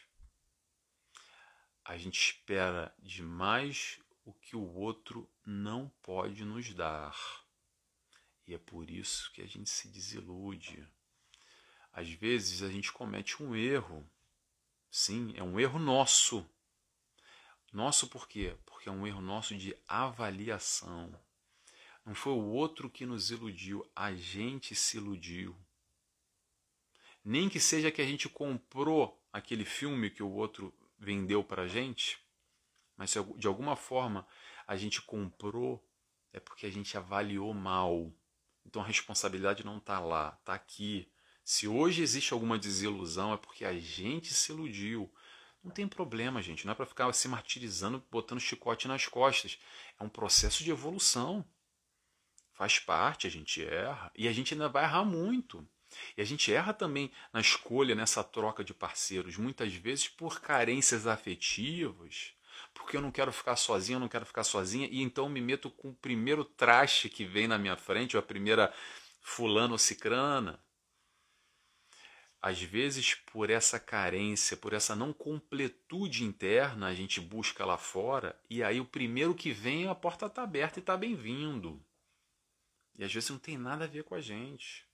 a 1.88 1.96
gente 1.96 2.20
espera 2.20 2.94
demais 2.98 3.98
o 4.22 4.34
que 4.34 4.54
o 4.54 4.74
outro 4.74 5.26
não 5.46 5.88
pode 6.02 6.44
nos 6.44 6.74
dar. 6.74 7.16
E 8.46 8.52
é 8.52 8.58
por 8.58 8.90
isso 8.90 9.32
que 9.32 9.40
a 9.40 9.46
gente 9.46 9.70
se 9.70 9.88
desilude. 9.88 10.86
Às 11.90 12.10
vezes 12.10 12.62
a 12.62 12.70
gente 12.70 12.92
comete 12.92 13.42
um 13.42 13.56
erro. 13.56 14.06
Sim, 14.90 15.32
é 15.36 15.42
um 15.42 15.58
erro 15.60 15.78
nosso. 15.78 16.48
Nosso 17.72 18.08
por 18.08 18.26
quê? 18.26 18.56
Porque 18.64 18.88
é 18.88 18.92
um 18.92 19.06
erro 19.06 19.20
nosso 19.20 19.54
de 19.54 19.76
avaliação. 19.86 21.12
Não 22.04 22.14
foi 22.14 22.32
o 22.32 22.46
outro 22.46 22.88
que 22.88 23.04
nos 23.04 23.30
iludiu, 23.30 23.86
a 23.94 24.14
gente 24.14 24.74
se 24.74 24.96
iludiu. 24.96 25.54
Nem 27.22 27.48
que 27.48 27.60
seja 27.60 27.90
que 27.90 28.00
a 28.00 28.06
gente 28.06 28.28
comprou 28.28 29.22
aquele 29.30 29.64
filme 29.64 30.08
que 30.08 30.22
o 30.22 30.30
outro 30.30 30.72
vendeu 30.98 31.44
para 31.44 31.64
a 31.64 31.68
gente, 31.68 32.18
mas 32.96 33.10
se 33.10 33.22
de 33.36 33.46
alguma 33.46 33.76
forma 33.76 34.26
a 34.66 34.76
gente 34.76 35.02
comprou, 35.02 35.86
é 36.32 36.40
porque 36.40 36.66
a 36.66 36.70
gente 36.70 36.96
avaliou 36.96 37.52
mal. 37.52 38.12
Então 38.64 38.82
a 38.82 38.86
responsabilidade 38.86 39.64
não 39.64 39.78
está 39.78 40.00
lá, 40.00 40.36
está 40.40 40.54
aqui. 40.54 41.10
Se 41.50 41.66
hoje 41.66 42.02
existe 42.02 42.34
alguma 42.34 42.58
desilusão, 42.58 43.32
é 43.32 43.38
porque 43.38 43.64
a 43.64 43.72
gente 43.72 44.34
se 44.34 44.52
iludiu. 44.52 45.10
Não 45.64 45.70
tem 45.70 45.88
problema, 45.88 46.42
gente. 46.42 46.66
Não 46.66 46.72
é 46.72 46.74
para 46.74 46.84
ficar 46.84 47.10
se 47.14 47.26
martirizando, 47.26 48.04
botando 48.10 48.38
chicote 48.38 48.86
nas 48.86 49.06
costas. 49.06 49.58
É 49.98 50.04
um 50.04 50.10
processo 50.10 50.62
de 50.62 50.70
evolução. 50.70 51.42
Faz 52.52 52.78
parte, 52.78 53.26
a 53.26 53.30
gente 53.30 53.64
erra. 53.64 54.12
E 54.14 54.28
a 54.28 54.32
gente 54.32 54.52
ainda 54.52 54.68
vai 54.68 54.84
errar 54.84 55.06
muito. 55.06 55.66
E 56.18 56.20
a 56.20 56.24
gente 56.26 56.52
erra 56.52 56.74
também 56.74 57.10
na 57.32 57.40
escolha, 57.40 57.94
nessa 57.94 58.22
troca 58.22 58.62
de 58.62 58.74
parceiros, 58.74 59.38
muitas 59.38 59.72
vezes 59.72 60.06
por 60.06 60.42
carências 60.42 61.06
afetivas, 61.06 62.34
porque 62.74 62.94
eu 62.94 63.00
não 63.00 63.10
quero 63.10 63.32
ficar 63.32 63.56
sozinho, 63.56 63.96
eu 63.96 64.00
não 64.00 64.08
quero 64.08 64.26
ficar 64.26 64.44
sozinha, 64.44 64.86
e 64.92 65.00
então 65.00 65.30
me 65.30 65.40
meto 65.40 65.70
com 65.70 65.88
o 65.88 65.96
primeiro 65.96 66.44
traste 66.44 67.08
que 67.08 67.24
vem 67.24 67.48
na 67.48 67.56
minha 67.56 67.74
frente, 67.74 68.18
ou 68.18 68.20
a 68.20 68.26
primeira 68.26 68.70
fulano 69.22 69.72
ou 69.72 69.78
cicrana. 69.78 70.62
Às 72.40 72.62
vezes, 72.62 73.14
por 73.32 73.50
essa 73.50 73.80
carência, 73.80 74.56
por 74.56 74.72
essa 74.72 74.94
não 74.94 75.12
completude 75.12 76.22
interna, 76.22 76.86
a 76.86 76.94
gente 76.94 77.20
busca 77.20 77.64
lá 77.64 77.76
fora, 77.76 78.38
e 78.48 78.62
aí 78.62 78.80
o 78.80 78.84
primeiro 78.84 79.34
que 79.34 79.50
vem, 79.50 79.88
a 79.88 79.94
porta 79.94 80.26
está 80.26 80.42
aberta 80.44 80.78
e 80.78 80.80
está 80.80 80.96
bem-vindo. 80.96 81.82
E 82.96 83.04
às 83.04 83.12
vezes 83.12 83.30
não 83.30 83.38
tem 83.38 83.58
nada 83.58 83.84
a 83.84 83.88
ver 83.88 84.04
com 84.04 84.14
a 84.14 84.20
gente. 84.20 84.86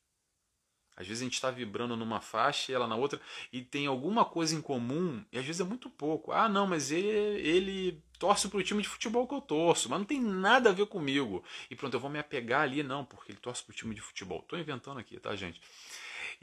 Às 0.97 1.07
vezes 1.07 1.23
a 1.23 1.25
gente 1.25 1.35
está 1.35 1.51
vibrando 1.51 1.97
numa 1.97 2.21
faixa 2.21 2.71
e 2.71 2.75
ela 2.75 2.87
na 2.87 2.95
outra, 2.95 3.21
e 3.53 3.61
tem 3.61 3.87
alguma 3.87 4.25
coisa 4.25 4.55
em 4.55 4.63
comum, 4.63 5.25
e 5.33 5.39
às 5.39 5.45
vezes 5.45 5.61
é 5.61 5.65
muito 5.65 5.91
pouco. 5.91 6.33
Ah, 6.33 6.49
não, 6.49 6.67
mas 6.67 6.91
ele, 6.91 7.09
ele 7.09 8.03
torce 8.19 8.49
para 8.49 8.59
o 8.59 8.63
time 8.63 8.81
de 8.81 8.89
futebol 8.89 9.27
que 9.27 9.35
eu 9.35 9.41
torço, 9.41 9.91
mas 9.91 9.99
não 9.99 10.07
tem 10.07 10.21
nada 10.21 10.71
a 10.71 10.73
ver 10.73 10.87
comigo. 10.87 11.45
E 11.69 11.75
pronto, 11.75 11.95
eu 11.95 12.01
vou 12.01 12.09
me 12.09 12.19
apegar 12.19 12.63
ali, 12.63 12.83
não, 12.83 13.05
porque 13.05 13.33
ele 13.33 13.41
torce 13.41 13.63
para 13.65 13.73
o 13.73 13.77
time 13.77 13.95
de 13.95 14.01
futebol. 14.01 14.41
Estou 14.41 14.59
inventando 14.59 15.01
aqui, 15.01 15.19
tá, 15.19 15.35
gente? 15.35 15.61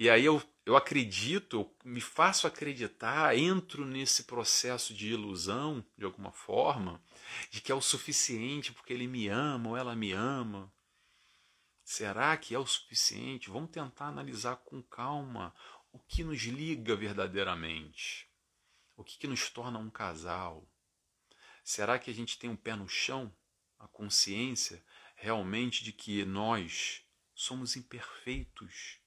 E 0.02 0.10
aí 0.10 0.26
eu, 0.26 0.42
eu 0.66 0.76
acredito, 0.76 1.58
eu 1.58 1.76
me 1.86 2.02
faço 2.02 2.48
acreditar, 2.48 3.38
entro 3.38 3.86
nesse 3.86 4.24
processo 4.24 4.96
de 4.96 5.14
ilusão, 5.14 5.86
de 5.96 6.04
alguma 6.04 6.32
forma, 6.32 7.00
de 7.52 7.62
que 7.62 7.72
é 7.72 7.76
o 7.76 7.82
suficiente 7.82 8.74
porque 8.74 8.94
ele 8.94 9.06
me 9.06 9.28
ama 9.28 9.70
ou 9.70 9.78
ela 9.78 9.96
me 9.96 10.12
ama. 10.12 10.74
Será 11.84 12.36
que 12.36 12.56
é 12.56 12.58
o 12.58 12.66
suficiente? 12.66 13.52
Vamos 13.52 13.70
tentar 13.70 14.08
analisar 14.08 14.56
com 14.56 14.82
calma 14.82 15.54
o 15.92 16.00
que 16.00 16.24
nos 16.24 16.42
liga 16.42 16.96
verdadeiramente. 16.96 18.28
O 18.98 19.04
que, 19.04 19.20
que 19.20 19.28
nos 19.28 19.52
torna 19.52 19.78
um 19.78 19.92
casal. 19.92 20.68
Será 21.64 22.00
que 22.00 22.10
a 22.10 22.14
gente 22.14 22.40
tem 22.40 22.50
um 22.50 22.56
pé 22.56 22.76
no 22.76 22.88
chão? 22.88 23.32
A 23.78 23.88
consciência 23.88 24.84
realmente 25.16 25.84
de 25.84 25.94
que 25.94 26.26
nós 26.26 27.06
somos 27.36 27.76
imperfeitos 27.76 29.01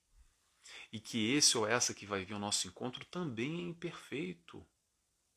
e 0.94 1.00
que 1.00 1.34
esse 1.34 1.58
ou 1.58 1.66
essa 1.66 1.92
que 1.92 2.06
vai 2.06 2.24
vir 2.24 2.34
ao 2.34 2.38
nosso 2.38 2.68
encontro 2.68 3.04
também 3.06 3.58
é 3.58 3.62
imperfeito. 3.62 4.64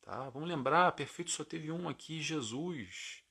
Tá? 0.03 0.29
Vamos 0.29 0.47
lembrar, 0.47 0.91
perfeito 0.91 1.31
só 1.31 1.43
teve 1.43 1.71
um 1.71 1.89
aqui, 1.89 2.21
Jesus. 2.21 3.23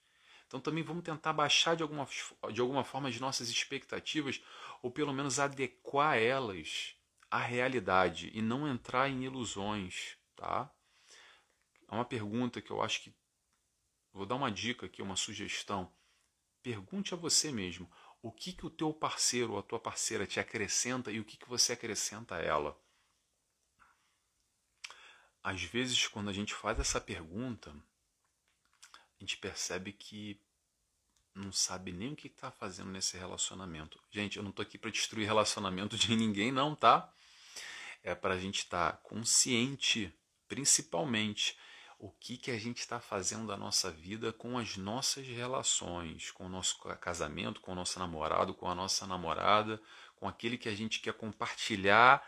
Então 0.45 0.59
também 0.59 0.83
vamos 0.83 1.05
tentar 1.05 1.33
baixar 1.33 1.77
de 1.77 1.85
alguma, 1.85 2.05
de 2.53 2.61
alguma 2.61 2.83
forma 2.83 3.09
as 3.09 3.21
nossas 3.21 3.49
expectativas, 3.49 4.43
ou 4.83 4.91
pelo 4.91 5.13
menos 5.13 5.39
adequar 5.39 6.19
elas 6.19 6.97
à 7.31 7.39
realidade 7.39 8.33
e 8.35 8.43
não 8.43 8.67
entrar 8.67 9.09
em 9.09 9.23
ilusões. 9.23 10.17
Tá? 10.35 10.69
É 11.89 11.95
uma 11.95 12.05
pergunta 12.05 12.61
que 12.61 12.73
eu 12.73 12.83
acho 12.83 13.03
que. 13.03 13.15
Vou 14.13 14.27
dar 14.27 14.35
uma 14.35 14.51
dica 14.51 14.87
aqui, 14.87 15.01
uma 15.01 15.15
sugestão. 15.15 15.93
Pergunte 16.61 17.15
a 17.15 17.17
você 17.17 17.53
mesmo 17.53 17.89
o 18.27 18.33
que, 18.33 18.53
que 18.53 18.67
o 18.67 18.71
teu 18.71 18.93
parceiro 18.93 19.53
ou 19.53 19.59
a 19.59 19.63
tua 19.63 19.79
parceira 19.79 20.27
te 20.27 20.41
acrescenta 20.41 21.13
e 21.13 21.21
o 21.21 21.25
que, 21.25 21.37
que 21.37 21.49
você 21.49 21.75
acrescenta 21.75 22.35
a 22.35 22.43
ela. 22.43 22.77
Às 25.41 25.63
vezes, 25.63 26.09
quando 26.09 26.29
a 26.29 26.33
gente 26.33 26.53
faz 26.53 26.81
essa 26.81 27.01
pergunta, 27.01 27.71
a 27.71 29.21
gente 29.21 29.37
percebe 29.37 29.93
que 29.93 30.43
não 31.37 31.53
sabe 31.53 31.93
nem 31.93 32.15
o 32.15 32.17
que 32.17 32.27
está 32.27 32.51
fazendo 32.51 32.91
nesse 32.91 33.17
relacionamento. 33.17 34.03
Gente, 34.11 34.39
eu 34.39 34.43
não 34.43 34.51
estou 34.51 34.65
aqui 34.65 34.77
para 34.77 34.91
destruir 34.91 35.25
relacionamento 35.25 35.97
de 35.97 36.17
ninguém, 36.17 36.51
não, 36.51 36.75
tá? 36.75 37.13
É 38.03 38.13
para 38.13 38.35
a 38.35 38.39
gente 38.39 38.59
estar 38.59 38.93
tá 38.93 38.99
consciente, 38.99 40.13
principalmente, 40.49 41.57
o 41.99 42.11
que, 42.11 42.37
que 42.37 42.51
a 42.51 42.59
gente 42.59 42.79
está 42.79 43.01
fazendo 43.01 43.47
da 43.47 43.57
nossa 43.57 43.91
vida 43.91 44.33
com 44.33 44.59
as 44.59 44.77
nossas 44.77 45.27
relações, 45.27 46.31
com 46.31 46.47
o 46.47 46.49
nosso 46.49 46.79
casamento, 47.01 47.61
com 47.61 47.73
o 47.73 47.75
nosso 47.75 47.99
namorado, 47.99 48.55
com 48.55 48.69
a 48.69 48.75
nossa 48.75 49.07
namorada, 49.07 49.81
com 50.17 50.29
aquele 50.29 50.59
que 50.59 50.69
a 50.69 50.75
gente 50.75 51.01
quer 51.01 51.15
compartilhar. 51.15 52.27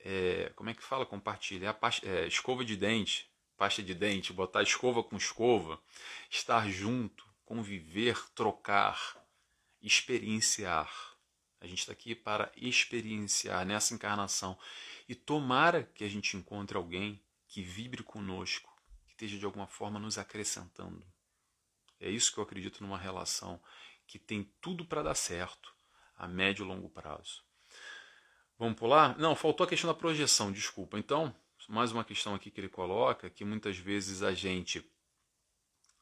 É, 0.00 0.52
como 0.56 0.70
é 0.70 0.74
que 0.74 0.82
fala? 0.82 1.06
Compartilhar 1.06 1.78
é, 2.02 2.26
escova 2.26 2.64
de 2.64 2.76
dente, 2.76 3.30
pasta 3.56 3.82
de 3.82 3.94
dente, 3.94 4.32
botar 4.32 4.62
escova 4.62 5.02
com 5.02 5.16
escova, 5.16 5.80
estar 6.28 6.68
junto, 6.68 7.24
conviver, 7.44 8.18
trocar, 8.34 9.16
experienciar. 9.80 10.92
A 11.60 11.66
gente 11.66 11.80
está 11.80 11.92
aqui 11.92 12.14
para 12.14 12.52
experienciar 12.56 13.64
nessa 13.64 13.94
encarnação. 13.94 14.58
E 15.08 15.14
tomara 15.14 15.84
que 15.94 16.04
a 16.04 16.08
gente 16.08 16.36
encontre 16.36 16.76
alguém 16.76 17.22
que 17.48 17.62
vibre 17.62 18.02
conosco, 18.02 18.73
que 19.16 19.24
esteja 19.24 19.38
de 19.38 19.44
alguma 19.44 19.66
forma 19.66 19.98
nos 20.00 20.18
acrescentando. 20.18 21.06
É 22.00 22.10
isso 22.10 22.32
que 22.32 22.38
eu 22.38 22.44
acredito 22.44 22.82
numa 22.82 22.98
relação 22.98 23.60
que 24.06 24.18
tem 24.18 24.52
tudo 24.60 24.84
para 24.84 25.02
dar 25.02 25.14
certo 25.14 25.72
a 26.16 26.26
médio 26.26 26.64
e 26.64 26.68
longo 26.68 26.90
prazo. 26.90 27.42
Vamos 28.58 28.78
pular? 28.78 29.18
Não, 29.18 29.34
faltou 29.34 29.64
a 29.64 29.68
questão 29.68 29.88
da 29.88 29.98
projeção, 29.98 30.52
desculpa. 30.52 30.98
Então, 30.98 31.34
mais 31.68 31.92
uma 31.92 32.04
questão 32.04 32.34
aqui 32.34 32.50
que 32.50 32.60
ele 32.60 32.68
coloca, 32.68 33.30
que 33.30 33.44
muitas 33.44 33.76
vezes 33.78 34.22
a 34.22 34.32
gente, 34.32 34.84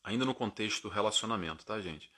ainda 0.02 0.24
no 0.24 0.34
contexto 0.34 0.82
do 0.82 0.88
relacionamento, 0.88 1.64
tá, 1.64 1.80
gente? 1.80 2.10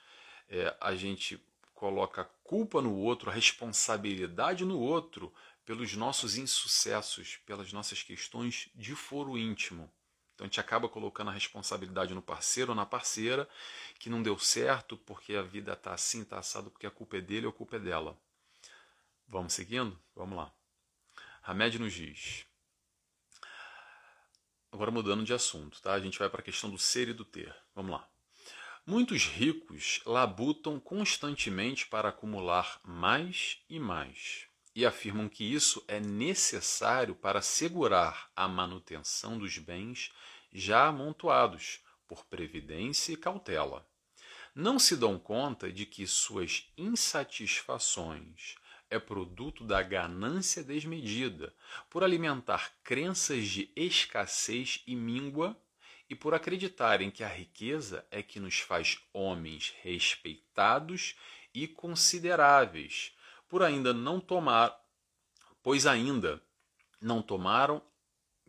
É, 0.49 0.75
a 0.81 0.95
gente 0.95 1.37
coloca 1.73 2.21
a 2.21 2.25
culpa 2.25 2.81
no 2.81 2.95
outro, 2.95 3.29
a 3.29 3.33
responsabilidade 3.33 4.65
no 4.65 4.79
outro 4.79 5.33
pelos 5.65 5.95
nossos 5.95 6.37
insucessos, 6.37 7.37
pelas 7.45 7.71
nossas 7.71 8.01
questões 8.01 8.69
de 8.75 8.95
foro 8.95 9.37
íntimo. 9.37 9.91
Então 10.35 10.45
a 10.45 10.47
gente 10.47 10.59
acaba 10.59 10.89
colocando 10.89 11.29
a 11.29 11.33
responsabilidade 11.33 12.13
no 12.13 12.21
parceiro 12.21 12.71
ou 12.71 12.75
na 12.75 12.85
parceira 12.85 13.49
que 13.97 14.09
não 14.09 14.21
deu 14.21 14.37
certo 14.37 14.97
porque 14.97 15.33
a 15.33 15.41
vida 15.41 15.73
está 15.73 15.93
assim, 15.93 16.21
está 16.21 16.39
assado, 16.39 16.69
porque 16.69 16.85
a 16.85 16.91
culpa 16.91 17.17
é 17.17 17.21
dele 17.21 17.45
ou 17.45 17.51
a 17.51 17.55
culpa 17.55 17.77
é 17.77 17.79
dela. 17.79 18.17
Vamos 19.27 19.53
seguindo? 19.53 19.97
Vamos 20.13 20.37
lá. 20.37 20.51
Hamed 21.41 21.79
nos 21.79 21.93
diz: 21.93 22.45
Agora 24.71 24.91
mudando 24.91 25.23
de 25.23 25.33
assunto, 25.33 25.81
tá? 25.81 25.93
A 25.93 25.99
gente 25.99 26.19
vai 26.19 26.29
para 26.29 26.41
a 26.41 26.43
questão 26.43 26.69
do 26.69 26.77
ser 26.77 27.07
e 27.07 27.13
do 27.13 27.23
ter. 27.23 27.55
Vamos 27.73 27.91
lá. 27.91 28.07
Muitos 28.85 29.25
ricos 29.25 30.01
labutam 30.05 30.79
constantemente 30.79 31.87
para 31.87 32.09
acumular 32.09 32.79
mais 32.83 33.63
e 33.69 33.79
mais 33.79 34.44
e 34.75 34.85
afirmam 34.85 35.29
que 35.29 35.43
isso 35.43 35.83
é 35.87 35.99
necessário 35.99 37.15
para 37.15 37.39
assegurar 37.39 38.29
a 38.35 38.47
manutenção 38.47 39.39
dos 39.39 39.57
bens 39.57 40.11
já 40.51 40.87
amontoados 40.87 41.79
por 42.07 42.25
previdência 42.25 43.13
e 43.13 43.17
cautela. 43.17 43.87
Não 44.53 44.77
se 44.77 44.95
dão 44.95 45.17
conta 45.17 45.71
de 45.71 45.85
que 45.85 46.05
suas 46.05 46.71
insatisfações, 46.77 48.55
é 48.89 48.99
produto 48.99 49.63
da 49.63 49.81
ganância 49.81 50.63
desmedida, 50.63 51.53
por 51.89 52.03
alimentar 52.03 52.71
crenças 52.83 53.47
de 53.47 53.71
escassez 53.75 54.83
e 54.85 54.95
míngua 54.95 55.59
e 56.09 56.15
por 56.15 56.33
acreditarem 56.33 57.09
que 57.09 57.23
a 57.23 57.27
riqueza 57.27 58.05
é 58.11 58.21
que 58.21 58.39
nos 58.39 58.59
faz 58.59 58.99
homens 59.11 59.73
respeitados 59.81 61.15
e 61.53 61.67
consideráveis, 61.67 63.14
por 63.47 63.63
ainda 63.63 63.93
não 63.93 64.19
tomar, 64.19 64.75
pois 65.61 65.85
ainda 65.85 66.41
não 66.99 67.21
tomaram 67.21 67.81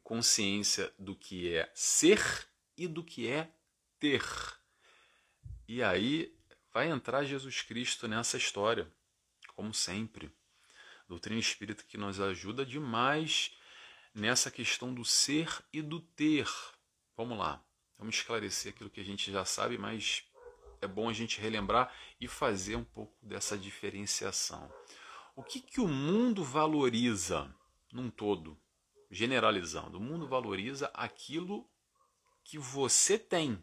consciência 0.02 0.92
do 0.98 1.16
que 1.16 1.52
é 1.52 1.70
ser 1.74 2.48
e 2.76 2.86
do 2.86 3.02
que 3.02 3.28
é 3.28 3.50
ter. 3.98 4.24
E 5.66 5.82
aí 5.82 6.32
vai 6.72 6.88
entrar 6.88 7.24
Jesus 7.24 7.62
Cristo 7.62 8.06
nessa 8.06 8.36
história 8.36 8.90
como 9.56 9.72
sempre. 9.72 10.30
Doutrina 11.08 11.40
espírita 11.40 11.82
que 11.82 11.96
nos 11.96 12.20
ajuda 12.20 12.64
demais 12.64 13.56
nessa 14.14 14.50
questão 14.50 14.92
do 14.92 15.04
ser 15.04 15.48
e 15.72 15.80
do 15.80 16.00
ter. 16.00 16.48
Vamos 17.16 17.38
lá, 17.38 17.64
vamos 17.98 18.16
esclarecer 18.16 18.72
aquilo 18.72 18.90
que 18.90 19.00
a 19.00 19.04
gente 19.04 19.32
já 19.32 19.44
sabe, 19.44 19.78
mas 19.78 20.22
é 20.80 20.86
bom 20.86 21.08
a 21.08 21.12
gente 21.12 21.40
relembrar 21.40 21.92
e 22.20 22.28
fazer 22.28 22.76
um 22.76 22.84
pouco 22.84 23.16
dessa 23.22 23.56
diferenciação. 23.56 24.70
O 25.36 25.42
que, 25.42 25.60
que 25.60 25.82
o 25.82 25.86
mundo 25.86 26.42
valoriza 26.42 27.54
num 27.92 28.08
todo? 28.08 28.58
Generalizando, 29.10 29.98
o 29.98 30.00
mundo 30.00 30.26
valoriza 30.26 30.90
aquilo 30.94 31.68
que 32.42 32.58
você 32.58 33.18
tem. 33.18 33.62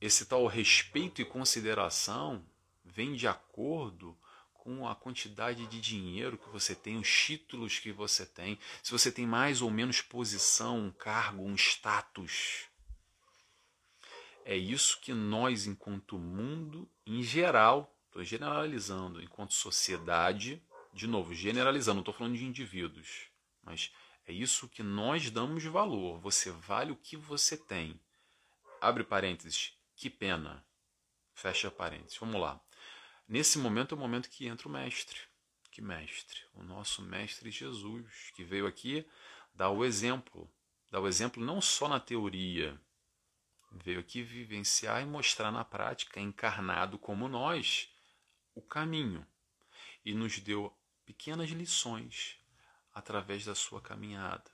Esse 0.00 0.24
tal 0.24 0.46
respeito 0.46 1.20
e 1.20 1.24
consideração 1.24 2.42
vem 2.82 3.14
de 3.14 3.28
acordo 3.28 4.18
com 4.54 4.88
a 4.88 4.96
quantidade 4.96 5.66
de 5.66 5.78
dinheiro 5.78 6.38
que 6.38 6.48
você 6.48 6.74
tem, 6.74 6.96
os 6.96 7.06
títulos 7.06 7.78
que 7.78 7.92
você 7.92 8.24
tem, 8.24 8.58
se 8.82 8.90
você 8.90 9.12
tem 9.12 9.26
mais 9.26 9.60
ou 9.60 9.70
menos 9.70 10.00
posição, 10.00 10.78
um 10.78 10.90
cargo, 10.90 11.42
um 11.42 11.54
status. 11.56 12.64
É 14.46 14.56
isso 14.56 14.98
que 15.02 15.12
nós, 15.12 15.66
enquanto 15.66 16.18
mundo 16.18 16.88
em 17.04 17.22
geral, 17.22 17.93
estou 18.14 18.22
generalizando, 18.22 19.20
enquanto 19.20 19.52
sociedade, 19.52 20.62
de 20.92 21.08
novo, 21.08 21.34
generalizando, 21.34 21.96
não 21.96 22.02
estou 22.02 22.14
falando 22.14 22.36
de 22.36 22.44
indivíduos, 22.44 23.26
mas 23.60 23.92
é 24.24 24.32
isso 24.32 24.68
que 24.68 24.84
nós 24.84 25.28
damos 25.30 25.64
valor. 25.64 26.20
Você 26.20 26.52
vale 26.52 26.92
o 26.92 26.96
que 26.96 27.16
você 27.16 27.56
tem. 27.56 28.00
Abre 28.80 29.02
parênteses, 29.02 29.76
que 29.96 30.08
pena. 30.08 30.64
Fecha 31.34 31.72
parênteses. 31.72 32.16
Vamos 32.16 32.40
lá. 32.40 32.60
Nesse 33.26 33.58
momento 33.58 33.96
é 33.96 33.98
o 33.98 34.00
momento 34.00 34.30
que 34.30 34.46
entra 34.46 34.68
o 34.68 34.70
mestre. 34.70 35.18
Que 35.72 35.82
mestre? 35.82 36.40
O 36.54 36.62
nosso 36.62 37.02
mestre 37.02 37.50
Jesus, 37.50 38.30
que 38.36 38.44
veio 38.44 38.68
aqui 38.68 39.04
dar 39.52 39.70
o 39.70 39.84
exemplo. 39.84 40.48
Dar 40.88 41.00
o 41.00 41.08
exemplo 41.08 41.44
não 41.44 41.60
só 41.60 41.88
na 41.88 41.98
teoria, 41.98 42.80
veio 43.72 43.98
aqui 43.98 44.22
vivenciar 44.22 45.02
e 45.02 45.04
mostrar 45.04 45.50
na 45.50 45.64
prática, 45.64 46.20
encarnado 46.20 46.96
como 46.96 47.26
nós, 47.26 47.88
o 48.54 48.62
caminho. 48.62 49.26
E 50.04 50.14
nos 50.14 50.38
deu 50.38 50.76
pequenas 51.04 51.50
lições 51.50 52.36
através 52.92 53.44
da 53.44 53.54
sua 53.54 53.80
caminhada, 53.80 54.50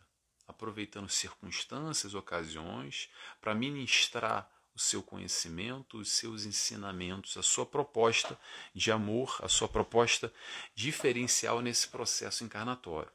aproveitando 0.47 1.09
circunstâncias, 1.09 2.15
ocasiões, 2.15 3.11
para 3.41 3.55
ministrar 3.55 4.51
o 4.75 4.79
seu 4.79 5.03
conhecimento, 5.03 5.99
os 5.99 6.13
seus 6.13 6.45
ensinamentos, 6.45 7.37
a 7.37 7.43
sua 7.43 7.67
proposta 7.67 8.39
de 8.75 8.91
amor, 8.91 9.39
a 9.43 9.49
sua 9.49 9.69
proposta 9.69 10.33
diferencial 10.75 11.61
nesse 11.61 11.89
processo 11.89 12.45
encarnatório. 12.45 13.13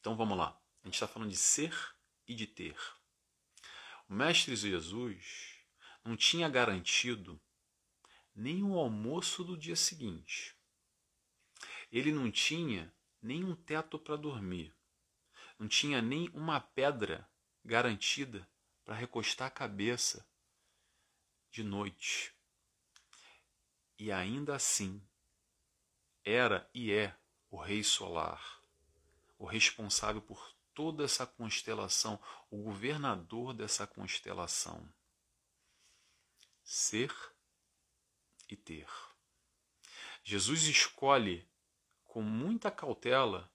Então 0.00 0.16
vamos 0.16 0.38
lá. 0.38 0.58
A 0.82 0.86
gente 0.86 0.94
está 0.94 1.06
falando 1.06 1.30
de 1.30 1.36
ser 1.36 1.76
e 2.26 2.34
de 2.34 2.46
ter. 2.46 2.76
O 4.08 4.14
Mestre 4.14 4.54
Jesus 4.54 5.56
não 6.04 6.16
tinha 6.16 6.48
garantido 6.48 7.40
nem 8.36 8.62
o 8.62 8.78
almoço 8.78 9.42
do 9.42 9.56
dia 9.56 9.74
seguinte. 9.74 10.54
Ele 11.90 12.12
não 12.12 12.30
tinha 12.30 12.94
nem 13.22 13.42
um 13.42 13.56
teto 13.56 13.98
para 13.98 14.14
dormir. 14.14 14.74
Não 15.58 15.66
tinha 15.66 16.02
nem 16.02 16.28
uma 16.34 16.60
pedra 16.60 17.26
garantida 17.64 18.46
para 18.84 18.94
recostar 18.94 19.48
a 19.48 19.50
cabeça 19.50 20.28
de 21.50 21.64
noite. 21.64 22.34
E 23.98 24.12
ainda 24.12 24.54
assim, 24.54 25.02
era 26.22 26.68
e 26.74 26.92
é 26.92 27.16
o 27.50 27.56
Rei 27.56 27.82
Solar, 27.82 28.60
o 29.38 29.46
responsável 29.46 30.20
por 30.20 30.54
toda 30.74 31.04
essa 31.04 31.26
constelação, 31.26 32.20
o 32.50 32.58
governador 32.58 33.54
dessa 33.54 33.86
constelação. 33.86 34.86
Ser 36.62 37.14
e 38.48 38.56
ter. 38.56 38.86
Jesus 40.22 40.64
escolhe 40.64 41.48
com 42.04 42.22
muita 42.22 42.70
cautela, 42.70 43.50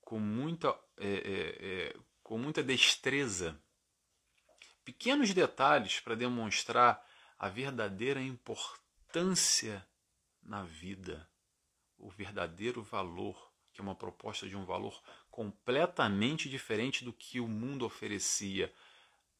com 0.00 0.18
muita, 0.18 0.68
é, 0.96 1.08
é, 1.08 1.66
é, 1.88 1.96
com 2.22 2.36
muita 2.36 2.62
destreza, 2.62 3.60
pequenos 4.84 5.32
detalhes 5.32 6.00
para 6.00 6.14
demonstrar 6.14 7.06
a 7.38 7.48
verdadeira 7.48 8.20
importância 8.20 9.86
na 10.42 10.64
vida, 10.64 11.30
o 11.96 12.10
verdadeiro 12.10 12.82
valor, 12.82 13.52
que 13.72 13.80
é 13.80 13.84
uma 13.84 13.94
proposta 13.94 14.48
de 14.48 14.56
um 14.56 14.64
valor 14.64 15.00
completamente 15.30 16.48
diferente 16.48 17.04
do 17.04 17.12
que 17.12 17.40
o 17.40 17.48
mundo 17.48 17.86
oferecia 17.86 18.72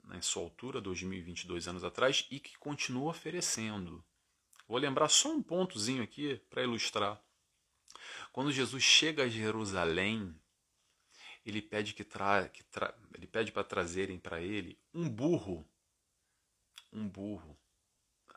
na 0.04 0.22
sua 0.22 0.42
altura, 0.42 0.80
2022 0.80 1.68
anos 1.68 1.84
atrás, 1.84 2.26
e 2.30 2.38
que 2.38 2.56
continua 2.58 3.10
oferecendo. 3.10 4.04
Vou 4.70 4.78
lembrar 4.78 5.08
só 5.08 5.32
um 5.32 5.42
pontozinho 5.42 6.00
aqui 6.00 6.40
para 6.48 6.62
ilustrar. 6.62 7.20
Quando 8.30 8.52
Jesus 8.52 8.84
chega 8.84 9.24
a 9.24 9.28
Jerusalém, 9.28 10.32
ele 11.44 11.60
pede 11.60 11.92
que, 11.92 12.04
tra, 12.04 12.48
que 12.48 12.62
tra, 12.62 12.96
ele 13.12 13.26
pede 13.26 13.50
para 13.50 13.64
trazerem 13.64 14.16
para 14.16 14.40
ele 14.40 14.78
um 14.94 15.08
burro. 15.08 15.68
Um 16.92 17.08
burro. 17.08 17.58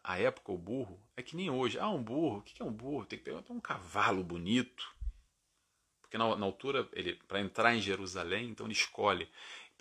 A 0.04 0.17
época 0.17 0.52
o 0.52 0.58
burro 0.58 1.00
é 1.15 1.22
que 1.22 1.36
nem 1.36 1.52
hoje. 1.52 1.78
Ah, 1.78 1.89
um 1.89 2.02
burro. 2.02 2.39
O 2.39 2.41
que 2.41 2.60
é 2.60 2.65
um 2.65 2.74
burro? 2.74 3.06
Tem 3.06 3.19
que 3.19 3.26
ter 3.26 3.52
um 3.52 3.60
cavalo 3.60 4.24
bonito. 4.24 4.91
Porque 6.02 6.17
na, 6.17 6.36
na 6.36 6.48
altura, 6.48 6.89
ele 6.93 7.13
para 7.28 7.41
entrar 7.41 7.76
em 7.76 7.80
Jerusalém, 7.80 8.50
então 8.50 8.65
ele 8.65 8.74
escolhe, 8.74 9.30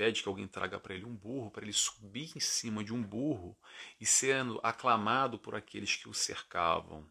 pede 0.03 0.21
que 0.21 0.29
alguém 0.29 0.49
traga 0.49 0.81
para 0.81 0.97
ele 0.97 1.05
um 1.05 1.15
burro, 1.15 1.49
para 1.49 1.63
ele 1.63 1.73
subir 1.73 2.33
em 2.35 2.41
cima 2.41 2.83
de 2.83 2.93
um 2.93 3.01
burro 3.01 3.57
e 4.01 4.05
sendo 4.05 4.59
aclamado 4.61 5.39
por 5.39 5.55
aqueles 5.55 5.95
que 5.95 6.09
o 6.09 6.13
cercavam 6.13 7.09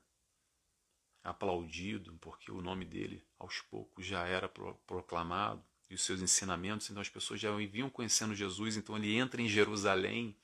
aplaudido, 1.23 2.13
porque 2.19 2.51
o 2.51 2.61
nome 2.61 2.83
dele 2.83 3.25
aos 3.39 3.61
poucos 3.61 4.05
já 4.05 4.27
era 4.27 4.49
proclamado 4.85 5.63
e 5.89 5.95
os 5.95 6.03
seus 6.03 6.21
ensinamentos, 6.21 6.89
então 6.89 7.01
as 7.01 7.07
pessoas 7.07 7.39
já 7.39 7.55
vinham 7.55 7.89
conhecendo 7.89 8.35
Jesus, 8.35 8.75
então 8.75 8.97
ele 8.97 9.15
entra 9.15 9.41
em 9.41 9.47
Jerusalém, 9.47 10.35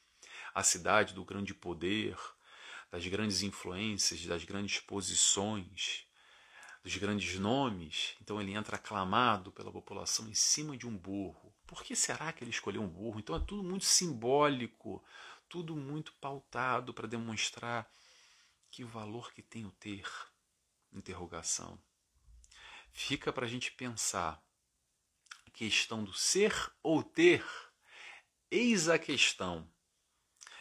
a 0.55 0.63
cidade 0.63 1.13
do 1.13 1.25
grande 1.25 1.53
poder, 1.53 2.17
das 2.89 3.05
grandes 3.07 3.41
influências, 3.41 4.25
das 4.25 4.45
grandes 4.45 4.79
posições, 4.79 6.07
dos 6.81 6.95
grandes 6.95 7.37
nomes. 7.37 8.15
Então 8.21 8.41
ele 8.41 8.53
entra 8.53 8.77
aclamado 8.77 9.51
pela 9.51 9.69
população 9.69 10.29
em 10.29 10.33
cima 10.33 10.77
de 10.77 10.87
um 10.87 10.97
burro. 10.97 11.46
Por 11.67 11.83
que 11.83 11.95
será 11.95 12.33
que 12.33 12.43
ele 12.43 12.51
escolheu 12.51 12.81
um 12.81 12.87
burro? 12.87 13.19
Então 13.19 13.35
é 13.35 13.39
tudo 13.39 13.61
muito 13.61 13.85
simbólico, 13.85 15.03
tudo 15.47 15.75
muito 15.75 16.13
pautado 16.13 16.93
para 16.93 17.07
demonstrar 17.07 17.91
que 18.71 18.83
valor 18.83 19.31
que 19.33 19.41
tem 19.41 19.65
o 19.65 19.71
ter. 19.71 20.09
Interrogação. 20.91 21.77
Fica 22.91 23.31
para 23.31 23.45
a 23.45 23.49
gente 23.49 23.71
pensar 23.73 24.41
questão 25.57 26.03
do 26.03 26.13
ser 26.13 26.53
ou 26.83 27.01
ter, 27.01 27.43
eis 28.51 28.87
a 28.87 28.99
questão. 28.99 29.67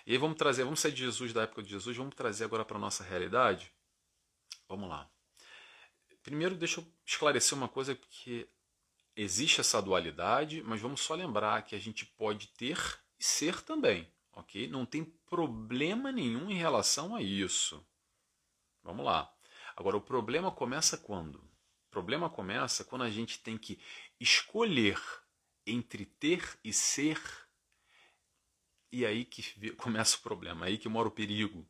E 0.07 0.12
aí 0.12 0.19
vamos 0.19 0.38
trazer, 0.38 0.64
vamos 0.64 0.81
sair 0.81 0.92
de 0.92 1.03
Jesus, 1.03 1.35
da 1.35 1.42
época 1.42 1.62
de 1.62 1.69
Jesus, 1.69 1.95
vamos 1.95 2.14
trazer 2.14 2.45
agora 2.45 2.64
para 2.64 2.79
a 2.79 2.81
nossa 2.81 3.05
realidade? 3.05 3.71
Vamos 4.66 4.88
lá. 4.88 5.07
Primeiro, 6.23 6.55
deixa 6.57 6.81
eu 6.81 6.92
esclarecer 7.05 7.57
uma 7.59 7.69
coisa, 7.69 7.95
porque 7.95 8.49
existe 9.16 9.61
essa 9.61 9.81
dualidade, 9.81 10.62
mas 10.62 10.81
vamos 10.81 11.00
só 11.00 11.14
lembrar 11.14 11.62
que 11.62 11.74
a 11.74 11.79
gente 11.79 12.05
pode 12.05 12.48
ter 12.48 12.79
e 13.18 13.24
ser 13.24 13.62
também, 13.62 14.12
ok? 14.33 14.68
Não 14.68 14.85
tem 14.85 15.05
problema 15.05 16.12
nenhum 16.12 16.50
em 16.50 16.57
relação 16.57 17.16
a 17.16 17.22
isso. 17.22 17.85
Vamos 18.83 19.05
lá. 19.05 19.33
Agora, 19.74 19.96
o 19.96 20.00
problema 20.00 20.50
começa 20.52 20.98
quando? 20.98 21.37
O 21.37 21.90
problema 21.90 22.29
começa 22.29 22.85
quando 22.85 23.02
a 23.02 23.11
gente 23.11 23.38
tem 23.38 23.57
que 23.57 23.81
escolher 24.20 25.00
entre 25.66 26.05
ter 26.05 26.59
e 26.62 26.72
ser, 26.72 27.20
e 28.92 29.05
aí 29.05 29.24
que 29.24 29.42
começa 29.76 30.18
o 30.18 30.20
problema, 30.20 30.66
aí 30.66 30.76
que 30.76 30.88
mora 30.88 31.09
o 31.09 31.12
perigo. 31.12 31.66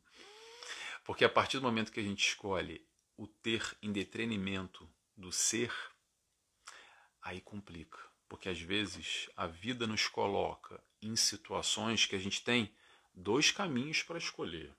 Porque 1.05 1.23
a 1.23 1.29
partir 1.29 1.57
do 1.57 1.63
momento 1.63 1.91
que 1.91 1.99
a 2.01 2.03
gente 2.03 2.27
escolhe 2.27 2.85
o 3.15 3.25
ter 3.25 3.77
em 3.81 3.91
detrimento 3.91 4.87
do 5.15 5.31
ser, 5.31 5.73
aí 7.27 7.41
complica. 7.41 7.99
Porque 8.27 8.49
às 8.49 8.59
vezes 8.59 9.29
a 9.35 9.47
vida 9.47 9.85
nos 9.85 10.07
coloca 10.07 10.83
em 11.01 11.15
situações 11.15 12.05
que 12.05 12.15
a 12.15 12.19
gente 12.19 12.43
tem 12.43 12.73
dois 13.13 13.51
caminhos 13.51 14.03
para 14.03 14.17
escolher. 14.17 14.73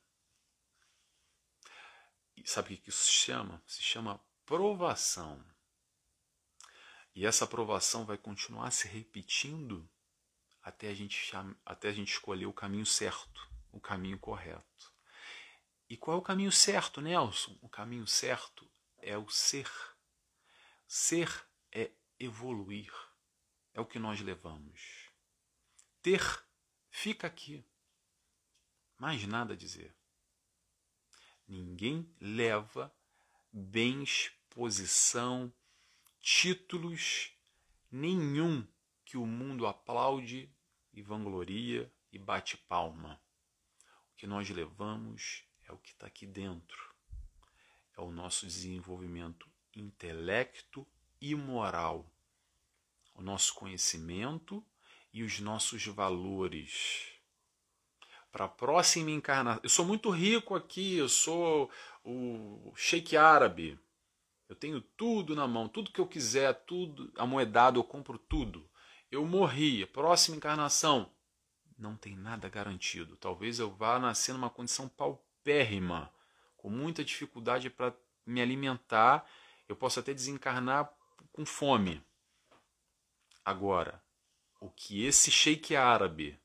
E 2.37 2.48
sabe 2.48 2.74
o 2.74 2.78
que 2.78 2.88
isso 2.88 3.04
se 3.04 3.12
chama? 3.12 3.62
Se 3.66 3.82
chama 3.82 4.20
provação. 4.44 5.44
E 7.14 7.26
essa 7.26 7.44
aprovação 7.44 8.04
vai 8.04 8.16
continuar 8.16 8.70
se 8.70 8.87
repetindo 8.87 9.88
até 10.62 10.88
a 10.88 10.94
gente, 10.94 11.32
até 11.64 11.88
a 11.88 11.92
gente 11.92 12.12
escolher 12.12 12.46
o 12.46 12.52
caminho 12.52 12.87
certo, 12.87 13.48
o 13.72 13.80
caminho 13.80 14.18
correto. 14.18 14.92
E 15.88 15.96
qual 15.96 16.16
é 16.16 16.20
o 16.20 16.22
caminho 16.22 16.52
certo, 16.52 17.00
Nelson? 17.00 17.58
O 17.62 17.68
caminho 17.68 18.06
certo 18.06 18.70
é 18.98 19.16
o 19.16 19.28
ser. 19.28 19.70
Ser 20.87 21.48
é 21.72 21.90
evoluir. 22.18 22.92
É 23.74 23.81
o 23.81 23.87
que 23.87 23.98
nós 23.98 24.20
levamos. 24.20 25.11
Ter 26.02 26.22
fica 26.90 27.26
aqui. 27.26 27.64
Mais 28.98 29.24
nada 29.24 29.54
a 29.54 29.57
dizer. 29.57 29.94
Ninguém 31.46 32.12
leva 32.20 32.94
bens, 33.52 34.33
posição, 34.50 35.52
títulos 36.20 37.33
nenhum 37.90 38.66
que 39.04 39.16
o 39.16 39.24
mundo 39.24 39.66
aplaude 39.66 40.52
e 40.92 41.00
vangloria 41.00 41.92
e 42.12 42.18
bate 42.18 42.57
palma. 42.57 43.20
O 44.12 44.16
que 44.16 44.26
nós 44.26 44.48
levamos 44.50 45.44
é 45.62 45.72
o 45.72 45.78
que 45.78 45.90
está 45.90 46.07
aqui 46.07 46.26
dentro. 46.26 46.94
é 47.96 48.00
o 48.00 48.11
nosso 48.12 48.46
desenvolvimento 48.46 49.50
intelecto 49.74 50.87
e 51.20 51.35
moral, 51.35 52.11
o 53.14 53.22
nosso 53.22 53.54
conhecimento 53.54 54.64
e 55.12 55.22
os 55.22 55.40
nossos 55.40 55.85
valores. 55.87 57.12
Para 58.31 58.44
a 58.44 58.48
próxima 58.48 59.11
encarnação. 59.11 59.61
Eu 59.62 59.70
sou 59.70 59.85
muito 59.85 60.11
rico 60.11 60.54
aqui, 60.54 60.96
eu 60.96 61.09
sou 61.09 61.70
o 62.04 62.72
sheik 62.76 63.16
árabe. 63.16 63.78
Eu 64.48 64.54
tenho 64.54 64.81
tudo 64.81 65.35
na 65.35 65.46
mão, 65.46 65.68
tudo 65.68 65.90
que 65.90 66.00
eu 66.00 66.07
quiser, 66.07 66.54
tudo 66.64 67.12
amoedado, 67.16 67.78
eu 67.78 67.85
compro 67.85 68.18
tudo. 68.18 68.68
Eu 69.11 69.24
morri, 69.24 69.85
próxima 69.87 70.37
encarnação. 70.37 71.11
Não 71.76 71.96
tem 71.96 72.16
nada 72.16 72.48
garantido. 72.48 73.16
Talvez 73.16 73.59
eu 73.59 73.70
vá 73.70 73.98
nascer 73.98 74.33
numa 74.33 74.50
condição 74.50 74.88
paupérrima, 74.88 76.12
com 76.57 76.68
muita 76.68 77.04
dificuldade 77.04 77.70
para 77.70 77.94
me 78.26 78.40
alimentar. 78.40 79.26
Eu 79.68 79.76
posso 79.76 80.00
até 80.00 80.12
desencarnar 80.12 80.97
com 81.38 81.46
fome. 81.46 82.03
Agora, 83.44 84.03
o 84.61 84.68
que 84.68 85.05
esse 85.05 85.31
sheik 85.31 85.77
árabe, 85.77 86.37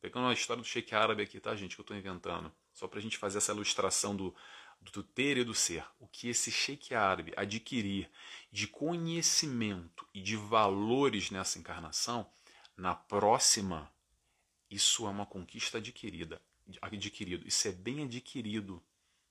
pegando 0.00 0.28
a 0.28 0.32
história 0.32 0.62
do 0.62 0.68
sheik 0.68 0.94
árabe 0.94 1.24
aqui, 1.24 1.40
tá, 1.40 1.56
gente, 1.56 1.74
que 1.74 1.80
eu 1.80 1.82
estou 1.82 1.96
inventando, 1.96 2.54
só 2.72 2.86
para 2.86 3.00
a 3.00 3.02
gente 3.02 3.18
fazer 3.18 3.38
essa 3.38 3.50
ilustração 3.50 4.14
do, 4.14 4.32
do 4.80 5.02
ter 5.02 5.36
e 5.36 5.42
do 5.42 5.52
ser, 5.52 5.84
o 5.98 6.06
que 6.06 6.28
esse 6.28 6.52
sheik 6.52 6.94
árabe 6.94 7.32
adquirir 7.36 8.08
de 8.52 8.68
conhecimento 8.68 10.06
e 10.14 10.22
de 10.22 10.36
valores 10.36 11.28
nessa 11.32 11.58
encarnação, 11.58 12.30
na 12.76 12.94
próxima, 12.94 13.92
isso 14.70 15.06
é 15.06 15.10
uma 15.10 15.26
conquista 15.26 15.78
adquirida. 15.78 16.40
Adquirido. 16.80 17.48
Isso 17.48 17.66
é 17.66 17.72
bem 17.72 18.04
adquirido. 18.04 18.80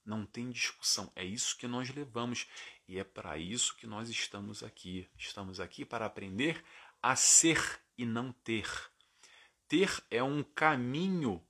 Não 0.06 0.26
tem 0.26 0.52
discussão. 0.52 1.10
É 1.16 1.24
isso 1.24 1.58
que 1.58 1.68
nós 1.68 1.90
levamos. 1.90 2.48
E 2.88 3.00
é 3.00 3.04
para 3.04 3.38
isso 3.38 3.76
que 3.76 3.88
nós 3.88 4.10
estamos 4.10 4.64
aqui. 4.64 5.10
Estamos 5.18 5.60
aqui 5.60 5.84
para 5.84 6.06
aprender 6.06 6.64
a 7.02 7.16
ser 7.16 7.82
e 7.98 8.06
não 8.06 8.32
ter. 8.32 8.70
Ter 9.68 10.04
é 10.12 10.22
um 10.22 10.44
caminho 10.44 11.44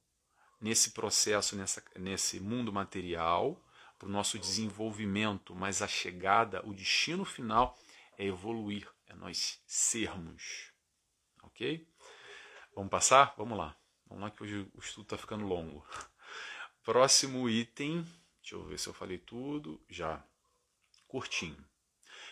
nesse 0.62 0.92
processo, 0.92 1.56
nessa, 1.56 1.84
nesse 1.98 2.40
mundo 2.40 2.72
material, 2.72 3.62
para 3.98 4.08
o 4.08 4.12
nosso 4.12 4.40
desenvolvimento, 4.40 5.54
mas 5.54 5.82
a 5.82 5.88
chegada, 5.88 6.66
o 6.66 6.74
destino 6.74 7.26
final 7.26 7.78
é 8.18 8.26
evoluir, 8.26 8.90
é 9.08 9.14
nós 9.14 9.62
sermos. 9.66 10.72
Ok? 11.44 11.88
Vamos 12.74 12.90
passar? 12.90 13.34
Vamos 13.38 13.58
lá. 13.58 13.76
Vamos 14.08 14.24
lá 14.24 14.32
que 14.32 14.44
hoje 14.44 14.70
o 14.74 14.80
estudo 14.80 15.04
está 15.04 15.18
ficando 15.18 15.46
longo. 15.46 15.86
Próximo 16.84 17.50
item, 17.50 18.04
deixa 18.42 18.56
eu 18.56 18.64
ver 18.66 18.80
se 18.80 18.88
eu 18.88 18.94
falei 18.94 19.18
tudo. 19.18 19.82
Já. 19.90 20.24
Curtinho. 21.16 21.66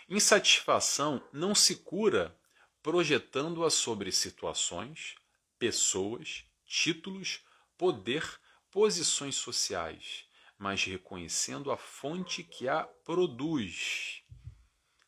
Insatisfação 0.10 1.26
não 1.32 1.56
se 1.56 1.78
cura 1.78 2.38
projetando-a 2.82 3.70
sobre 3.70 4.12
situações, 4.12 5.16
pessoas, 5.58 6.44
títulos, 6.66 7.46
poder, 7.78 8.42
posições 8.70 9.36
sociais, 9.36 10.26
mas 10.58 10.84
reconhecendo 10.84 11.72
a 11.72 11.78
fonte 11.78 12.44
que 12.44 12.68
a 12.68 12.84
produz. 12.84 14.22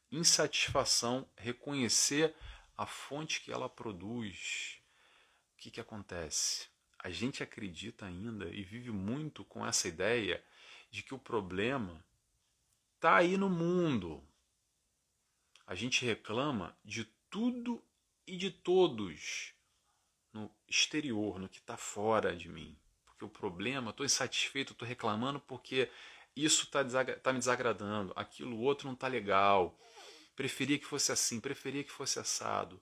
Insatisfação, 0.10 1.30
reconhecer 1.36 2.34
a 2.78 2.86
fonte 2.86 3.42
que 3.42 3.52
ela 3.52 3.68
produz. 3.68 4.80
O 5.54 5.58
que, 5.58 5.70
que 5.70 5.82
acontece? 5.82 6.70
A 6.98 7.10
gente 7.10 7.44
acredita 7.44 8.06
ainda 8.06 8.46
e 8.46 8.64
vive 8.64 8.92
muito 8.92 9.44
com 9.44 9.68
essa 9.68 9.86
ideia 9.86 10.42
de 10.90 11.04
que 11.04 11.14
o 11.14 11.20
problema 11.20 12.02
está 13.06 13.18
aí 13.18 13.38
no 13.38 13.52
mundo. 13.52 14.28
A 15.68 15.76
gente 15.76 16.04
reclama 16.04 16.76
de 16.84 17.06
tudo 17.30 17.84
e 18.26 18.36
de 18.36 18.50
todos 18.50 19.54
no 20.34 20.50
exterior, 20.68 21.38
no 21.38 21.48
que 21.48 21.60
está 21.60 21.78
fora 21.78 22.36
de 22.36 22.50
mim. 22.50 22.76
Porque 23.06 23.24
o 23.24 23.30
problema, 23.30 23.92
estou 23.92 24.04
insatisfeito, 24.04 24.74
estou 24.74 24.88
reclamando 24.88 25.40
porque 25.40 25.88
isso 26.36 26.64
está 26.64 26.84
tá 27.18 27.32
me 27.32 27.38
desagradando, 27.38 28.12
aquilo 28.16 28.60
outro 28.60 28.88
não 28.88 28.96
está 28.96 29.08
legal. 29.08 29.80
Preferia 30.36 30.80
que 30.80 30.86
fosse 30.86 31.12
assim, 31.12 31.40
preferia 31.40 31.84
que 31.84 31.92
fosse 31.92 32.18
assado. 32.18 32.82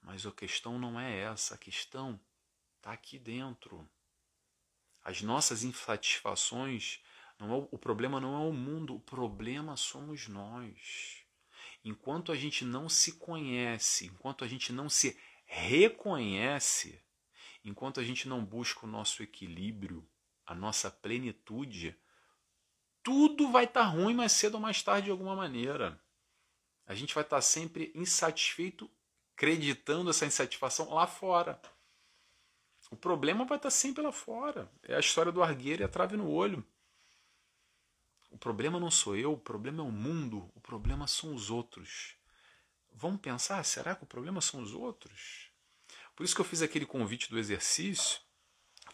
Mas 0.00 0.24
a 0.24 0.32
questão 0.32 0.78
não 0.78 0.98
é 0.98 1.20
essa, 1.20 1.54
a 1.54 1.58
questão 1.58 2.18
está 2.78 2.92
aqui 2.92 3.18
dentro. 3.18 3.86
As 5.04 5.20
nossas 5.20 5.62
insatisfações, 5.62 7.02
não 7.40 7.54
é, 7.54 7.68
o 7.70 7.78
problema 7.78 8.20
não 8.20 8.34
é 8.34 8.48
o 8.48 8.52
mundo, 8.52 8.94
o 8.94 9.00
problema 9.00 9.76
somos 9.76 10.28
nós 10.28 11.20
enquanto 11.84 12.30
a 12.32 12.36
gente 12.36 12.64
não 12.64 12.88
se 12.88 13.12
conhece, 13.12 14.06
enquanto 14.06 14.44
a 14.44 14.48
gente 14.48 14.72
não 14.72 14.88
se 14.88 15.18
reconhece, 15.46 17.02
enquanto 17.64 18.00
a 18.00 18.04
gente 18.04 18.28
não 18.28 18.44
busca 18.44 18.86
o 18.86 18.88
nosso 18.88 19.22
equilíbrio, 19.22 20.06
a 20.46 20.54
nossa 20.54 20.90
plenitude, 20.90 21.96
tudo 23.02 23.50
vai 23.50 23.64
estar 23.64 23.84
tá 23.84 23.86
ruim 23.86 24.14
mais 24.14 24.32
cedo 24.32 24.54
ou 24.54 24.60
mais 24.60 24.82
tarde 24.82 25.06
de 25.06 25.10
alguma 25.10 25.34
maneira. 25.34 26.00
A 26.86 26.94
gente 26.94 27.14
vai 27.14 27.24
estar 27.24 27.36
tá 27.36 27.42
sempre 27.42 27.92
insatisfeito, 27.94 28.90
acreditando 29.34 30.10
essa 30.10 30.26
insatisfação 30.26 30.92
lá 30.92 31.06
fora. 31.06 31.60
O 32.90 32.96
problema 32.96 33.44
vai 33.44 33.56
estar 33.56 33.68
tá 33.68 33.70
sempre 33.70 34.02
lá 34.02 34.12
fora. 34.12 34.70
É 34.82 34.96
a 34.96 35.00
história 35.00 35.30
do 35.30 35.42
argueiro 35.42 35.82
e 35.82 35.84
a 35.84 35.88
trave 35.88 36.16
no 36.16 36.28
olho. 36.28 36.66
O 38.30 38.38
problema 38.38 38.78
não 38.78 38.90
sou 38.90 39.16
eu, 39.16 39.32
o 39.32 39.38
problema 39.38 39.82
é 39.82 39.86
o 39.86 39.90
mundo, 39.90 40.50
o 40.54 40.60
problema 40.60 41.06
são 41.08 41.34
os 41.34 41.50
outros. 41.50 42.14
Vamos 42.92 43.20
pensar, 43.20 43.62
será 43.64 43.94
que 43.94 44.04
o 44.04 44.06
problema 44.06 44.40
são 44.40 44.62
os 44.62 44.72
outros? 44.72 45.50
Por 46.14 46.24
isso 46.24 46.34
que 46.34 46.40
eu 46.40 46.44
fiz 46.44 46.62
aquele 46.62 46.86
convite 46.86 47.28
do 47.28 47.38
exercício, 47.38 48.20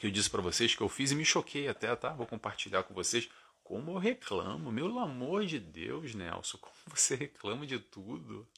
que 0.01 0.07
eu 0.07 0.11
disse 0.11 0.31
para 0.31 0.40
vocês 0.40 0.75
que 0.75 0.81
eu 0.81 0.88
fiz 0.88 1.11
e 1.11 1.14
me 1.14 1.25
choquei 1.25 1.68
até, 1.68 1.94
tá? 1.94 2.14
Vou 2.14 2.27
compartilhar 2.27 2.83
com 2.85 2.94
vocês 2.94 3.29
como 3.62 3.92
eu 3.92 3.99
reclamo, 3.99 4.72
meu 4.72 4.99
amor 4.99 5.44
de 5.44 5.59
Deus, 5.59 6.14
Nelson, 6.14 6.57
como 6.59 6.75
você 6.87 7.14
reclama 7.14 7.66
de 7.66 7.79
tudo. 7.79 8.49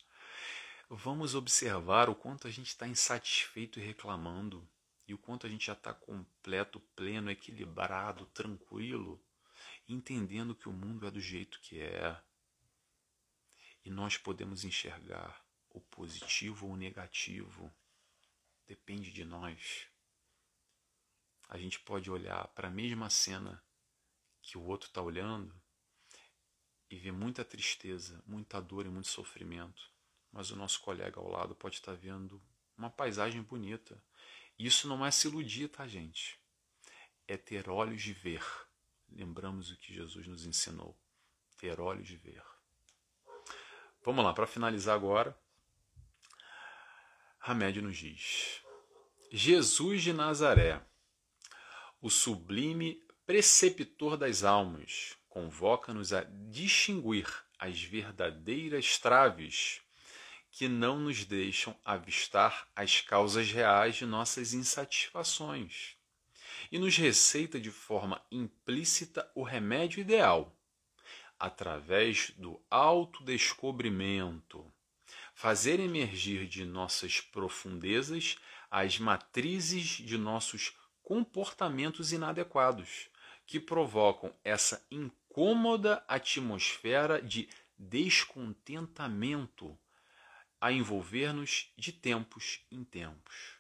Vamos 0.89 1.35
observar 1.35 2.09
o 2.09 2.15
quanto 2.15 2.47
a 2.47 2.51
gente 2.51 2.69
está 2.69 2.87
insatisfeito 2.87 3.81
e 3.81 3.83
reclamando, 3.83 4.67
e 5.09 5.15
o 5.15 5.19
quanto 5.19 5.47
a 5.47 5.51
gente 5.51 5.67
já 5.67 5.73
está 5.73 5.93
completo, 5.93 6.79
pleno, 6.95 7.31
equilibrado, 7.31 8.27
tranquilo 8.27 9.21
entendendo 9.89 10.55
que 10.55 10.69
o 10.69 10.73
mundo 10.73 11.07
é 11.07 11.11
do 11.11 11.21
jeito 11.21 11.59
que 11.61 11.81
é. 11.81 12.21
E 13.85 13.91
nós 13.91 14.19
podemos 14.19 14.65
enxergar 14.65 15.43
o 15.71 15.81
positivo 15.81 16.67
ou 16.67 16.73
o 16.73 16.77
negativo. 16.77 17.73
Depende 18.67 19.11
de 19.11 19.25
nós. 19.25 19.87
A 21.49 21.57
gente 21.57 21.81
pode 21.81 22.11
olhar 22.11 22.47
para 22.49 22.69
a 22.69 22.71
mesma 22.71 23.09
cena 23.09 23.63
que 24.43 24.59
o 24.59 24.63
outro 24.63 24.89
está 24.89 25.01
olhando 25.01 25.59
e 26.91 26.99
ver 26.99 27.13
muita 27.13 27.45
tristeza, 27.45 28.23
muita 28.27 28.61
dor 28.61 28.85
e 28.85 28.91
muito 28.91 29.09
sofrimento. 29.09 29.91
Mas 30.31 30.51
o 30.51 30.57
nosso 30.57 30.81
colega 30.81 31.19
ao 31.19 31.29
lado 31.29 31.55
pode 31.55 31.77
estar 31.77 31.93
tá 31.93 31.99
vendo 31.99 32.43
uma 32.77 32.91
paisagem 32.91 33.43
bonita. 33.43 34.03
Isso 34.59 34.87
não 34.87 35.05
é 35.05 35.11
se 35.11 35.27
iludir, 35.27 35.69
tá, 35.69 35.87
gente? 35.87 36.39
É 37.27 37.37
ter 37.39 37.71
olhos 37.71 38.03
de 38.03 38.13
ver 38.13 38.45
lembramos 39.11 39.71
o 39.71 39.77
que 39.77 39.95
Jesus 39.95 40.27
nos 40.27 40.47
ensinou: 40.47 40.97
ter 41.57 41.81
olhos 41.81 42.07
de 42.07 42.17
ver. 42.17 42.43
Vamos 44.05 44.25
lá, 44.25 44.33
para 44.33 44.47
finalizar 44.47 44.95
agora, 44.95 45.39
Hamed 47.41 47.83
nos 47.83 47.97
diz: 47.97 48.63
Jesus 49.31 50.03
de 50.03 50.13
Nazaré, 50.13 50.81
o 52.01 52.09
sublime 52.09 53.07
preceptor 53.27 54.17
das 54.17 54.45
almas, 54.45 55.17
convoca-nos 55.29 56.13
a 56.13 56.23
distinguir 56.23 57.27
as 57.59 57.83
verdadeiras 57.83 58.99
traves 58.99 59.83
que 60.51 60.69
não 60.69 60.99
nos 60.99 61.25
deixam 61.25 61.79
avistar 61.85 62.69
as 62.75 63.01
causas 63.01 63.51
reais 63.53 63.97
de 63.97 64.07
nossas 64.07 64.55
insatisfações 64.55 65.98
e 66.71 66.79
nos 66.79 66.97
receita 66.97 67.61
de 67.61 67.71
forma 67.71 68.23
implícita 68.31 69.31
o 69.35 69.43
remédio 69.43 70.01
ideal, 70.01 70.57
através 71.39 72.31
do 72.37 72.59
autodescobrimento, 72.71 74.65
fazer 75.35 75.81
emergir 75.81 76.47
de 76.47 76.65
nossas 76.65 77.21
profundezas 77.21 78.39
as 78.71 78.99
matrizes 78.99 79.85
de 79.85 80.19
nossos 80.19 80.77
comportamentos 81.03 82.13
inadequados, 82.13 83.09
que 83.47 83.59
provocam 83.59 84.31
essa 84.45 84.87
incômoda 84.91 86.05
atmosfera 86.07 87.23
de 87.23 87.49
descontentamento 87.79 89.79
a 90.61 90.73
envolver-nos 90.73 91.73
de 91.77 91.93
tempos 91.93 92.61
em 92.71 92.85
tempos. 92.85 93.58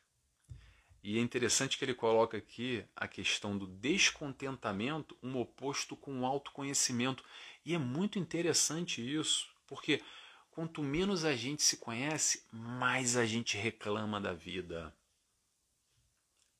E 1.02 1.18
é 1.18 1.20
interessante 1.20 1.78
que 1.78 1.84
ele 1.84 1.94
coloca 1.94 2.36
aqui 2.36 2.84
a 2.94 3.06
questão 3.06 3.56
do 3.56 3.66
descontentamento, 3.66 5.16
um 5.22 5.38
oposto 5.38 5.96
com 5.96 6.20
o 6.20 6.26
autoconhecimento. 6.26 7.24
E 7.64 7.74
é 7.74 7.78
muito 7.78 8.18
interessante 8.18 9.00
isso, 9.00 9.48
porque 9.66 10.02
quanto 10.50 10.82
menos 10.82 11.24
a 11.24 11.34
gente 11.34 11.62
se 11.62 11.76
conhece, 11.76 12.44
mais 12.52 13.16
a 13.16 13.24
gente 13.24 13.56
reclama 13.56 14.20
da 14.20 14.32
vida. 14.32 14.92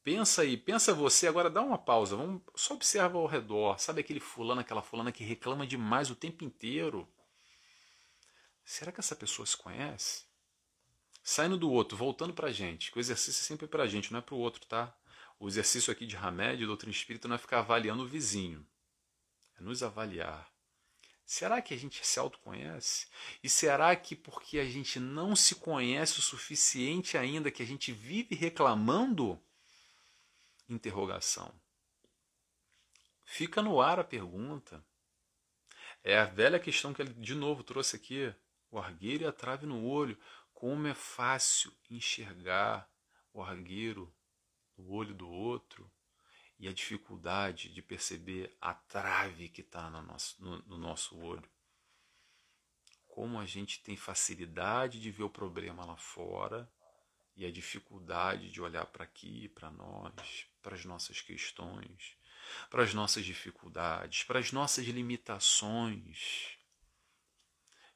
Pensa 0.05 0.43
aí, 0.43 0.57
pensa 0.57 0.95
você, 0.95 1.26
agora 1.26 1.51
dá 1.51 1.61
uma 1.61 1.76
pausa, 1.76 2.16
vamos 2.16 2.41
só 2.55 2.74
observa 2.74 3.18
ao 3.18 3.26
redor. 3.26 3.78
Sabe 3.78 4.01
aquele 4.01 4.20
fulano, 4.20 4.61
aquela 4.61 4.80
fulana 4.80 5.12
que 5.12 5.24
reclama 5.24 5.66
demais 5.66 6.11
o 6.11 6.14
tempo 6.14 6.45
inteiro? 6.45 7.07
Será 8.64 8.93
que 8.93 9.01
essa 9.01 9.16
pessoa 9.16 9.45
se 9.45 9.57
conhece? 9.57 10.28
Saindo 11.31 11.59
do 11.59 11.70
outro, 11.70 11.95
voltando 11.95 12.33
para 12.33 12.49
a 12.49 12.53
gente, 12.53 12.91
que 12.91 12.97
o 12.97 13.01
exercício 13.01 13.43
é 13.43 13.45
sempre 13.45 13.66
para 13.66 13.83
a 13.83 13.87
gente, 13.87 14.11
não 14.11 14.18
é 14.18 14.22
para 14.22 14.35
o 14.35 14.39
outro, 14.39 14.64
tá? 14.64 14.97
O 15.39 15.47
exercício 15.47 15.93
aqui 15.93 16.07
de 16.07 16.16
Hamed, 16.16 16.64
doutrina 16.64 16.91
espírita, 16.91 17.29
não 17.29 17.37
é 17.37 17.39
ficar 17.39 17.59
avaliando 17.59 18.03
o 18.03 18.09
vizinho, 18.09 18.66
é 19.59 19.62
nos 19.62 19.83
avaliar. 19.83 20.51
Será 21.26 21.61
que 21.61 21.74
a 21.74 21.76
gente 21.76 22.05
se 22.05 22.18
autoconhece? 22.18 23.09
E 23.43 23.51
será 23.51 23.95
que 23.95 24.16
porque 24.16 24.59
a 24.59 24.64
gente 24.64 24.99
não 24.99 25.37
se 25.37 25.57
conhece 25.57 26.18
o 26.18 26.22
suficiente 26.22 27.18
ainda 27.18 27.51
que 27.51 27.62
a 27.62 27.66
gente 27.66 27.93
vive 27.93 28.35
reclamando? 28.35 29.39
Interrogação. 30.66 31.53
Fica 33.22 33.61
no 33.61 33.83
ar 33.83 34.01
a 34.01 34.05
pergunta. 34.05 34.83
É 36.03 36.18
a 36.18 36.24
velha 36.24 36.59
questão 36.59 36.95
que 36.95 37.03
ele 37.03 37.12
de 37.12 37.35
novo 37.35 37.62
trouxe 37.62 37.97
aqui. 37.97 38.35
O 38.70 38.79
argueiro 38.79 39.24
e 39.24 39.26
a 39.26 39.33
trave 39.33 39.66
no 39.66 39.85
olho. 39.85 40.18
Como 40.61 40.88
é 40.88 40.94
fácil 40.94 41.72
enxergar 41.88 42.90
o 43.32 43.40
argueiro 43.40 44.12
no 44.76 44.90
olho 44.90 45.14
do 45.14 45.30
outro 45.30 45.88
e 46.59 46.66
a 46.66 46.72
dificuldade 46.72 47.72
de 47.72 47.80
perceber 47.80 48.56
a 48.61 48.74
trave 48.74 49.50
que 49.50 49.61
está 49.61 49.88
no 49.88 50.02
nosso, 50.02 50.42
no, 50.42 50.59
no 50.62 50.76
nosso 50.76 51.16
olho. 51.16 51.48
Como 53.06 53.38
a 53.38 53.46
gente 53.46 53.80
tem 53.84 53.96
facilidade 53.96 55.00
de 55.00 55.12
ver 55.12 55.22
o 55.22 55.30
problema 55.30 55.84
lá 55.84 55.96
fora 55.96 56.68
e 57.36 57.46
a 57.46 57.52
dificuldade 57.52 58.50
de 58.50 58.61
olhar 58.61 58.86
para 58.86 59.04
aqui, 59.04 59.48
para 59.50 59.70
nós, 59.70 60.48
para 60.61 60.74
as 60.74 60.84
nossas 60.84 61.20
questões, 61.20 62.16
para 62.68 62.82
as 62.82 62.92
nossas 62.92 63.24
dificuldades, 63.24 64.24
para 64.24 64.40
as 64.40 64.50
nossas 64.50 64.84
limitações. 64.86 66.57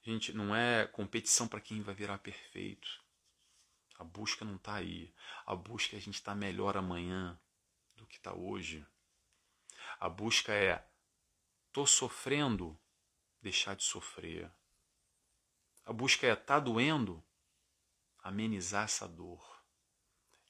Gente, 0.02 0.32
não 0.32 0.54
é 0.54 0.86
competição 0.86 1.46
para 1.46 1.60
quem 1.60 1.80
vai 1.80 1.94
virar 1.94 2.18
perfeito. 2.18 3.00
A 3.96 4.02
busca 4.02 4.44
não 4.44 4.56
está 4.56 4.74
aí. 4.74 5.14
A 5.46 5.54
busca 5.54 5.94
é 5.94 5.98
a 5.98 6.02
gente 6.02 6.14
estar 6.14 6.32
tá 6.32 6.36
melhor 6.36 6.76
amanhã 6.76 7.38
do 7.94 8.04
que 8.04 8.16
está 8.16 8.34
hoje. 8.34 8.84
A 10.00 10.08
busca 10.08 10.52
é 10.52 10.84
tô 11.72 11.86
sofrendo, 11.86 12.76
deixar 13.40 13.76
de 13.76 13.84
sofrer. 13.84 14.50
A 15.84 15.92
busca 15.92 16.26
é 16.26 16.34
tá 16.34 16.58
doendo, 16.58 17.22
amenizar 18.18 18.84
essa 18.84 19.06
dor. 19.06 19.62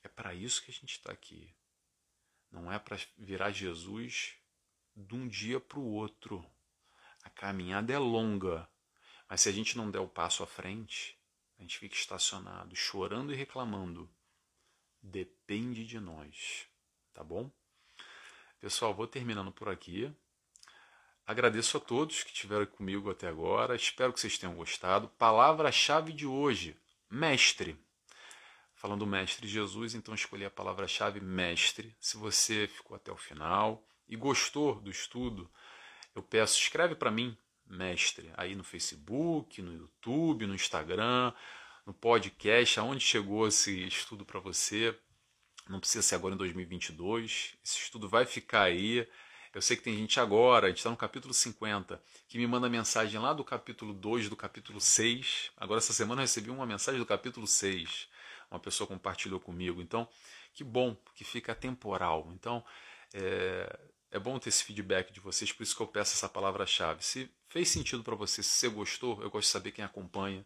É 0.02 0.08
para 0.08 0.34
isso 0.34 0.62
que 0.64 0.70
a 0.70 0.74
gente 0.74 0.92
está 0.92 1.12
aqui. 1.12 1.54
Não 2.50 2.72
é 2.72 2.78
para 2.78 2.96
virar 3.18 3.50
Jesus 3.50 4.34
de 4.96 5.14
um 5.14 5.28
dia 5.28 5.60
para 5.60 5.78
o 5.78 5.92
outro. 5.92 6.42
A 7.22 7.28
caminhada 7.28 7.92
é 7.92 7.98
longa, 7.98 8.66
mas 9.32 9.40
se 9.40 9.48
a 9.48 9.52
gente 9.52 9.78
não 9.78 9.90
der 9.90 9.98
o 9.98 10.06
passo 10.06 10.42
à 10.42 10.46
frente, 10.46 11.18
a 11.58 11.62
gente 11.62 11.78
fica 11.78 11.94
estacionado, 11.94 12.76
chorando 12.76 13.32
e 13.32 13.34
reclamando. 13.34 14.06
Depende 15.02 15.86
de 15.86 15.98
nós, 15.98 16.66
tá 17.14 17.24
bom? 17.24 17.50
Pessoal, 18.60 18.92
vou 18.92 19.06
terminando 19.06 19.50
por 19.50 19.70
aqui. 19.70 20.14
Agradeço 21.26 21.78
a 21.78 21.80
todos 21.80 22.22
que 22.22 22.30
estiveram 22.30 22.66
comigo 22.66 23.10
até 23.10 23.26
agora. 23.26 23.74
Espero 23.74 24.12
que 24.12 24.20
vocês 24.20 24.36
tenham 24.36 24.54
gostado. 24.54 25.08
Palavra-chave 25.08 26.12
de 26.12 26.26
hoje: 26.26 26.76
mestre. 27.08 27.74
Falando 28.74 29.06
mestre 29.06 29.48
Jesus, 29.48 29.94
então 29.94 30.14
escolhi 30.14 30.44
a 30.44 30.50
palavra-chave 30.50 31.22
mestre. 31.22 31.96
Se 31.98 32.18
você 32.18 32.68
ficou 32.68 32.96
até 32.96 33.10
o 33.10 33.16
final 33.16 33.82
e 34.06 34.14
gostou 34.14 34.74
do 34.78 34.90
estudo, 34.90 35.50
eu 36.14 36.22
peço, 36.22 36.60
escreve 36.60 36.94
para 36.94 37.10
mim 37.10 37.34
mestre, 37.72 38.30
aí 38.36 38.54
no 38.54 38.62
Facebook, 38.62 39.60
no 39.62 39.72
YouTube, 39.72 40.46
no 40.46 40.54
Instagram, 40.54 41.32
no 41.86 41.92
podcast, 41.92 42.78
aonde 42.78 43.04
chegou 43.04 43.48
esse 43.48 43.86
estudo 43.86 44.24
para 44.24 44.38
você. 44.40 44.96
Não 45.68 45.80
precisa 45.80 46.02
ser 46.02 46.14
agora 46.16 46.34
em 46.34 46.38
2022. 46.38 47.56
Esse 47.64 47.78
estudo 47.78 48.08
vai 48.08 48.26
ficar 48.26 48.62
aí. 48.62 49.08
Eu 49.54 49.60
sei 49.60 49.76
que 49.76 49.82
tem 49.82 49.96
gente 49.96 50.18
agora, 50.18 50.66
a 50.66 50.68
gente 50.70 50.78
está 50.78 50.90
no 50.90 50.96
capítulo 50.96 51.34
50, 51.34 52.02
que 52.26 52.38
me 52.38 52.46
manda 52.46 52.70
mensagem 52.70 53.20
lá 53.20 53.34
do 53.34 53.44
capítulo 53.44 53.92
2, 53.92 54.30
do 54.30 54.36
capítulo 54.36 54.80
6. 54.80 55.50
Agora, 55.56 55.78
essa 55.78 55.92
semana, 55.92 56.22
eu 56.22 56.24
recebi 56.24 56.50
uma 56.50 56.64
mensagem 56.64 56.98
do 56.98 57.04
capítulo 57.04 57.46
6. 57.46 58.08
Uma 58.50 58.58
pessoa 58.58 58.86
compartilhou 58.86 59.38
comigo. 59.38 59.82
Então, 59.82 60.08
que 60.54 60.64
bom 60.64 60.96
que 61.14 61.22
fica 61.22 61.54
temporal. 61.54 62.30
Então, 62.32 62.64
é, 63.12 63.78
é 64.10 64.18
bom 64.18 64.38
ter 64.38 64.48
esse 64.48 64.64
feedback 64.64 65.12
de 65.12 65.20
vocês, 65.20 65.52
por 65.52 65.62
isso 65.62 65.76
que 65.76 65.82
eu 65.82 65.86
peço 65.86 66.14
essa 66.14 66.28
palavra-chave. 66.28 67.04
Se 67.04 67.30
fez 67.52 67.68
sentido 67.68 68.02
para 68.02 68.14
você, 68.14 68.42
se 68.42 68.48
você 68.48 68.68
gostou, 68.68 69.22
eu 69.22 69.30
gosto 69.30 69.46
de 69.46 69.52
saber 69.52 69.72
quem 69.72 69.84
acompanha 69.84 70.44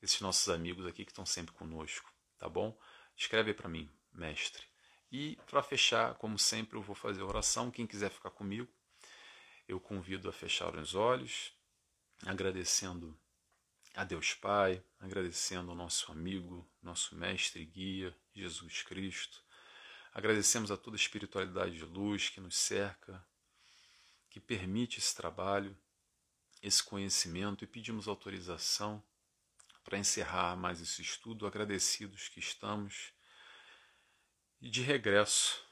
esses 0.00 0.20
nossos 0.20 0.48
amigos 0.48 0.86
aqui 0.86 1.04
que 1.04 1.10
estão 1.10 1.26
sempre 1.26 1.52
conosco, 1.54 2.12
tá 2.38 2.48
bom? 2.48 2.78
Escreve 3.16 3.52
para 3.52 3.68
mim, 3.68 3.90
mestre. 4.12 4.62
E 5.10 5.36
para 5.46 5.62
fechar, 5.62 6.14
como 6.14 6.38
sempre, 6.38 6.76
eu 6.76 6.82
vou 6.82 6.94
fazer 6.94 7.22
a 7.22 7.26
oração. 7.26 7.70
Quem 7.70 7.86
quiser 7.86 8.10
ficar 8.10 8.30
comigo, 8.30 8.68
eu 9.66 9.80
convido 9.80 10.28
a 10.28 10.32
fechar 10.32 10.74
os 10.76 10.94
olhos, 10.94 11.52
agradecendo 12.24 13.18
a 13.94 14.04
Deus 14.04 14.34
Pai, 14.34 14.82
agradecendo 15.00 15.70
ao 15.70 15.76
nosso 15.76 16.12
amigo, 16.12 16.68
nosso 16.82 17.16
mestre 17.16 17.62
e 17.62 17.66
guia, 17.66 18.16
Jesus 18.34 18.82
Cristo, 18.82 19.44
Agradecemos 20.16 20.70
a 20.70 20.78
toda 20.78 20.96
a 20.96 20.98
espiritualidade 20.98 21.76
de 21.76 21.84
luz 21.84 22.30
que 22.30 22.40
nos 22.40 22.56
cerca, 22.56 23.22
que 24.30 24.40
permite 24.40 24.98
esse 24.98 25.14
trabalho, 25.14 25.76
esse 26.62 26.82
conhecimento 26.82 27.64
e 27.64 27.66
pedimos 27.66 28.08
autorização 28.08 29.02
para 29.84 29.98
encerrar 29.98 30.56
mais 30.56 30.80
esse 30.80 31.00
estudo, 31.00 31.46
agradecidos 31.46 32.28
que 32.28 32.40
estamos. 32.40 33.12
E 34.60 34.68
de 34.68 34.82
regresso, 34.82 35.64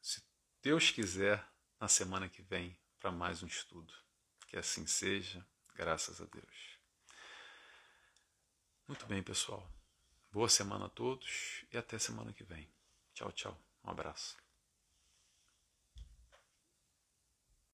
se 0.00 0.22
Deus 0.62 0.90
quiser, 0.90 1.44
na 1.80 1.88
semana 1.88 2.28
que 2.28 2.42
vem, 2.42 2.78
para 2.98 3.10
mais 3.10 3.42
um 3.42 3.46
estudo. 3.46 3.92
Que 4.46 4.56
assim 4.56 4.86
seja, 4.86 5.44
graças 5.74 6.20
a 6.20 6.26
Deus. 6.26 6.78
Muito 8.86 9.06
bem, 9.06 9.22
pessoal. 9.22 9.68
Boa 10.30 10.48
semana 10.48 10.86
a 10.86 10.90
todos 10.90 11.64
e 11.72 11.78
até 11.78 11.98
semana 11.98 12.32
que 12.32 12.44
vem. 12.44 12.70
Tchau, 13.14 13.32
tchau. 13.32 13.60
Um 13.82 13.90
abraço. 13.90 14.36